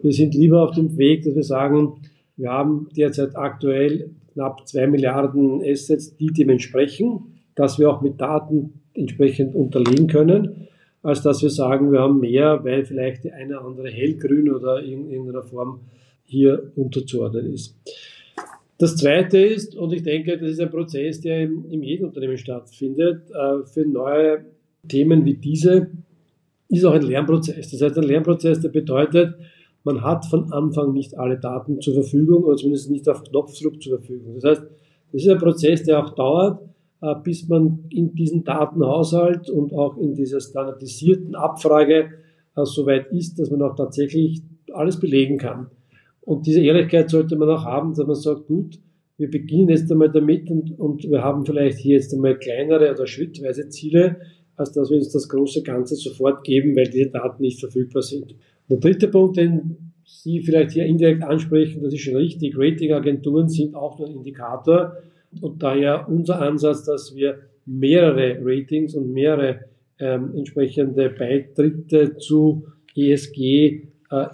wir 0.01 0.11
sind 0.11 0.35
lieber 0.35 0.61
auf 0.61 0.75
dem 0.75 0.97
Weg, 0.97 1.23
dass 1.23 1.35
wir 1.35 1.43
sagen, 1.43 2.01
wir 2.35 2.49
haben 2.49 2.89
derzeit 2.97 3.35
aktuell 3.35 4.09
knapp 4.33 4.67
zwei 4.67 4.87
Milliarden 4.87 5.61
Assets, 5.63 6.17
die 6.17 6.27
dem 6.27 6.49
entsprechen, 6.49 7.37
dass 7.55 7.79
wir 7.79 7.89
auch 7.89 8.01
mit 8.01 8.19
Daten 8.19 8.81
entsprechend 8.93 9.55
unterlegen 9.55 10.07
können, 10.07 10.67
als 11.01 11.21
dass 11.21 11.41
wir 11.41 11.49
sagen, 11.49 11.93
wir 11.93 12.01
haben 12.01 12.19
mehr, 12.19 12.63
weil 12.65 12.83
vielleicht 12.83 13.23
die 13.23 13.31
eine 13.31 13.57
oder 13.57 13.67
andere 13.67 13.89
hellgrün 13.89 14.51
oder 14.51 14.83
in 14.83 15.09
irgendeiner 15.09 15.43
Form 15.43 15.79
hier 16.25 16.71
unterzuordnen 16.75 17.53
ist. 17.53 17.75
Das 18.77 18.97
Zweite 18.97 19.37
ist, 19.37 19.75
und 19.75 19.93
ich 19.93 20.03
denke, 20.03 20.37
das 20.37 20.51
ist 20.51 20.59
ein 20.59 20.69
Prozess, 20.69 21.21
der 21.21 21.43
in, 21.43 21.65
in 21.71 21.81
jedem 21.81 22.07
Unternehmen 22.07 22.37
stattfindet, 22.37 23.31
äh, 23.31 23.65
für 23.65 23.85
neue 23.85 24.45
Themen 24.87 25.23
wie 25.23 25.35
diese, 25.35 25.91
ist 26.67 26.83
auch 26.83 26.93
ein 26.93 27.03
Lernprozess. 27.03 27.71
Das 27.71 27.81
heißt, 27.81 27.97
ein 27.97 28.03
Lernprozess, 28.03 28.59
der 28.59 28.69
bedeutet, 28.69 29.35
man 29.85 30.01
hat 30.01 30.25
von 30.25 30.51
Anfang 30.51 30.93
nicht 30.93 31.17
alle 31.17 31.37
Daten 31.37 31.79
zur 31.79 31.93
Verfügung 31.93 32.43
oder 32.43 32.57
zumindest 32.57 32.89
nicht 32.89 33.07
auf 33.07 33.23
Knopfdruck 33.23 33.81
zur 33.81 33.99
Verfügung. 33.99 34.35
Das 34.35 34.43
heißt, 34.43 34.63
das 35.11 35.21
ist 35.21 35.29
ein 35.29 35.37
Prozess, 35.37 35.83
der 35.83 36.03
auch 36.03 36.15
dauert, 36.15 36.61
äh, 37.01 37.15
bis 37.23 37.47
man 37.47 37.85
in 37.89 38.13
diesen 38.15 38.43
Datenhaushalt 38.43 39.49
und 39.49 39.73
auch 39.73 39.97
in 39.97 40.15
dieser 40.15 40.41
standardisierten 40.41 41.35
Abfrage 41.35 42.09
äh, 42.55 42.65
so 42.65 42.85
weit 42.85 43.11
ist, 43.11 43.39
dass 43.39 43.51
man 43.51 43.61
auch 43.61 43.75
tatsächlich 43.75 44.41
alles 44.73 44.99
belegen 44.99 45.37
kann. 45.37 45.67
Und 46.25 46.47
diese 46.47 46.61
Ehrlichkeit 46.61 47.09
sollte 47.09 47.35
man 47.35 47.49
auch 47.49 47.63
haben, 47.63 47.93
dass 47.93 48.05
man 48.05 48.15
sagt, 48.15 48.47
gut, 48.47 48.79
wir 49.17 49.29
beginnen 49.29 49.69
jetzt 49.69 49.91
einmal 49.91 50.11
damit 50.11 50.49
und, 50.49 50.77
und 50.77 51.09
wir 51.09 51.21
haben 51.21 51.45
vielleicht 51.45 51.77
hier 51.77 51.95
jetzt 51.95 52.13
einmal 52.13 52.37
kleinere 52.37 52.91
oder 52.91 53.07
schrittweise 53.07 53.69
Ziele, 53.69 54.17
als 54.57 54.71
dass 54.73 54.89
wir 54.89 54.97
uns 54.97 55.11
das 55.11 55.29
große 55.29 55.63
Ganze 55.63 55.95
sofort 55.95 56.43
geben, 56.43 56.75
weil 56.75 56.89
diese 56.89 57.09
Daten 57.11 57.41
nicht 57.41 57.59
verfügbar 57.59 58.01
sind. 58.01 58.35
Der 58.69 58.77
dritte 58.77 59.07
Punkt, 59.07 59.37
den 59.37 59.93
Sie 60.07 60.41
vielleicht 60.41 60.71
hier 60.71 60.85
indirekt 60.85 61.23
ansprechen, 61.23 61.81
das 61.81 61.93
ist 61.93 62.01
schon 62.01 62.15
richtig. 62.15 62.55
Ratingagenturen 62.57 63.49
sind 63.49 63.73
auch 63.75 63.97
nur 63.97 64.07
ein 64.07 64.15
Indikator 64.15 64.97
und 65.41 65.63
daher 65.63 66.07
unser 66.07 66.41
Ansatz, 66.41 66.83
dass 66.83 67.15
wir 67.15 67.39
mehrere 67.65 68.37
Ratings 68.41 68.93
und 68.93 69.11
mehrere 69.11 69.61
ähm, 69.97 70.35
entsprechende 70.35 71.09
Beitritte 71.09 72.17
zu 72.17 72.67
ESG-Institutionen 72.95 73.94
äh, 74.09 74.27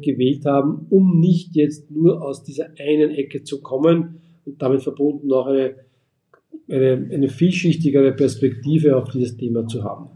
gewählt 0.00 0.44
haben, 0.44 0.86
um 0.90 1.18
nicht 1.20 1.54
jetzt 1.54 1.90
nur 1.90 2.22
aus 2.22 2.42
dieser 2.44 2.68
einen 2.78 3.10
Ecke 3.10 3.42
zu 3.42 3.62
kommen 3.62 4.20
und 4.44 4.60
damit 4.62 4.82
verbunden 4.82 5.32
auch 5.32 5.46
eine, 5.46 5.76
eine, 6.68 7.08
eine 7.12 7.28
vielschichtigere 7.28 8.12
Perspektive 8.12 8.96
auf 8.96 9.10
dieses 9.10 9.36
Thema 9.36 9.66
zu 9.66 9.84
haben. 9.84 10.10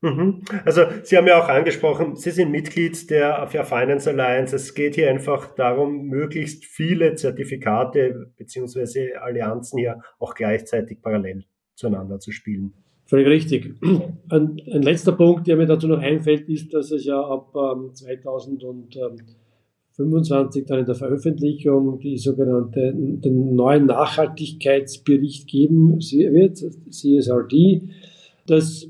Mhm. 0.00 0.42
Also 0.64 0.82
Sie 1.02 1.16
haben 1.16 1.26
ja 1.26 1.42
auch 1.42 1.48
angesprochen, 1.48 2.14
Sie 2.14 2.30
sind 2.30 2.52
Mitglied 2.52 3.10
der 3.10 3.46
Fair 3.48 3.64
Finance 3.64 4.08
Alliance. 4.08 4.54
Es 4.54 4.74
geht 4.74 4.94
hier 4.94 5.10
einfach 5.10 5.54
darum, 5.56 6.06
möglichst 6.06 6.64
viele 6.64 7.16
Zertifikate 7.16 8.32
bzw. 8.36 9.14
Allianzen 9.14 9.78
hier 9.78 10.00
auch 10.20 10.34
gleichzeitig 10.34 11.02
parallel 11.02 11.44
zueinander 11.74 12.20
zu 12.20 12.30
spielen. 12.30 12.74
Völlig 13.08 13.26
richtig. 13.26 13.74
Ein, 14.28 14.60
ein, 14.70 14.82
letzter 14.82 15.12
Punkt, 15.12 15.46
der 15.46 15.56
mir 15.56 15.64
dazu 15.64 15.88
noch 15.88 16.00
einfällt, 16.00 16.46
ist, 16.50 16.74
dass 16.74 16.90
es 16.90 17.06
ja 17.06 17.18
ab 17.18 17.56
ähm, 17.56 17.94
2025 17.94 20.66
dann 20.66 20.80
in 20.80 20.84
der 20.84 20.94
Veröffentlichung 20.94 21.98
die 22.00 22.18
sogenannte, 22.18 22.92
den 22.94 23.54
neuen 23.54 23.86
Nachhaltigkeitsbericht 23.86 25.48
geben 25.48 25.98
wird, 25.98 26.58
CSRD. 26.58 27.88
Das 28.46 28.86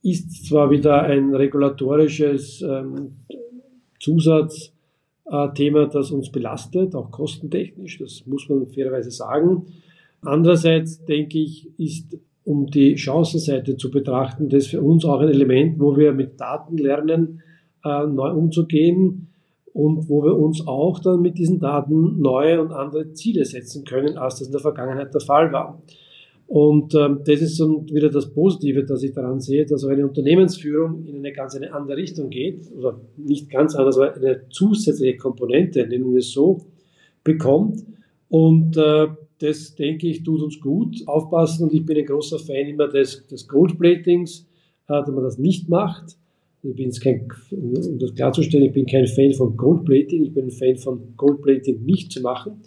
ist 0.00 0.46
zwar 0.46 0.70
wieder 0.70 1.02
ein 1.02 1.34
regulatorisches 1.34 2.62
ähm, 2.62 3.16
Zusatzthema, 3.98 5.86
das 5.86 6.12
uns 6.12 6.30
belastet, 6.30 6.94
auch 6.94 7.10
kostentechnisch, 7.10 7.98
das 7.98 8.24
muss 8.26 8.48
man 8.48 8.68
fairerweise 8.68 9.10
sagen. 9.10 9.66
Andererseits 10.22 11.04
denke 11.04 11.40
ich, 11.40 11.68
ist 11.76 12.16
um 12.46 12.66
die 12.66 12.96
Chancenseite 12.96 13.76
zu 13.76 13.90
betrachten, 13.90 14.48
das 14.48 14.68
für 14.68 14.80
uns 14.80 15.04
auch 15.04 15.18
ein 15.18 15.28
Element, 15.28 15.80
wo 15.80 15.96
wir 15.96 16.12
mit 16.12 16.40
Daten 16.40 16.78
lernen, 16.78 17.42
äh, 17.84 18.06
neu 18.06 18.30
umzugehen 18.30 19.28
und 19.72 20.08
wo 20.08 20.22
wir 20.22 20.38
uns 20.38 20.64
auch 20.64 21.00
dann 21.00 21.22
mit 21.22 21.38
diesen 21.38 21.58
Daten 21.58 22.20
neue 22.20 22.60
und 22.62 22.70
andere 22.70 23.12
Ziele 23.14 23.44
setzen 23.44 23.84
können, 23.84 24.16
als 24.16 24.38
das 24.38 24.46
in 24.46 24.52
der 24.52 24.60
Vergangenheit 24.60 25.12
der 25.12 25.20
Fall 25.20 25.52
war. 25.52 25.82
Und 26.46 26.94
ähm, 26.94 27.22
das 27.26 27.40
ist 27.40 27.58
wieder 27.60 28.10
das 28.10 28.32
Positive, 28.32 28.84
das 28.84 29.02
ich 29.02 29.12
daran 29.12 29.40
sehe, 29.40 29.66
dass 29.66 29.84
auch 29.84 29.88
eine 29.88 30.06
Unternehmensführung 30.06 31.04
in 31.04 31.16
eine 31.16 31.32
ganz 31.32 31.56
eine 31.56 31.74
andere 31.74 31.96
Richtung 31.96 32.30
geht, 32.30 32.70
oder 32.78 33.00
nicht 33.16 33.50
ganz 33.50 33.74
anders, 33.74 33.98
aber 33.98 34.14
eine 34.14 34.42
zusätzliche 34.50 35.16
Komponente, 35.16 35.84
nennen 35.84 36.12
wir 36.12 36.20
es 36.20 36.30
so, 36.30 36.60
bekommt. 37.24 37.84
Und 38.28 38.76
äh, 38.76 39.08
das, 39.38 39.74
denke 39.74 40.08
ich, 40.08 40.22
tut 40.22 40.42
uns 40.42 40.60
gut. 40.60 40.96
Aufpassen 41.06 41.64
und 41.64 41.74
ich 41.74 41.84
bin 41.84 41.96
ein 41.96 42.06
großer 42.06 42.38
Fan 42.38 42.68
immer 42.68 42.88
des, 42.88 43.26
des 43.26 43.46
Goldplatings, 43.48 44.46
äh, 44.88 44.92
dass 44.92 45.08
man 45.08 45.22
das 45.22 45.38
nicht 45.38 45.68
macht. 45.68 46.16
Ich 46.62 46.74
bin 46.74 46.86
jetzt 46.86 47.00
kein, 47.00 47.28
um 47.50 47.98
das 47.98 48.14
klarzustellen, 48.14 48.66
ich 48.66 48.72
bin 48.72 48.86
kein 48.86 49.06
Fan 49.06 49.32
von 49.34 49.56
Goldplating, 49.56 50.24
ich 50.24 50.34
bin 50.34 50.46
ein 50.46 50.50
Fan 50.50 50.76
von 50.76 51.14
Goldplating 51.16 51.84
nicht 51.84 52.10
zu 52.12 52.20
machen. 52.22 52.62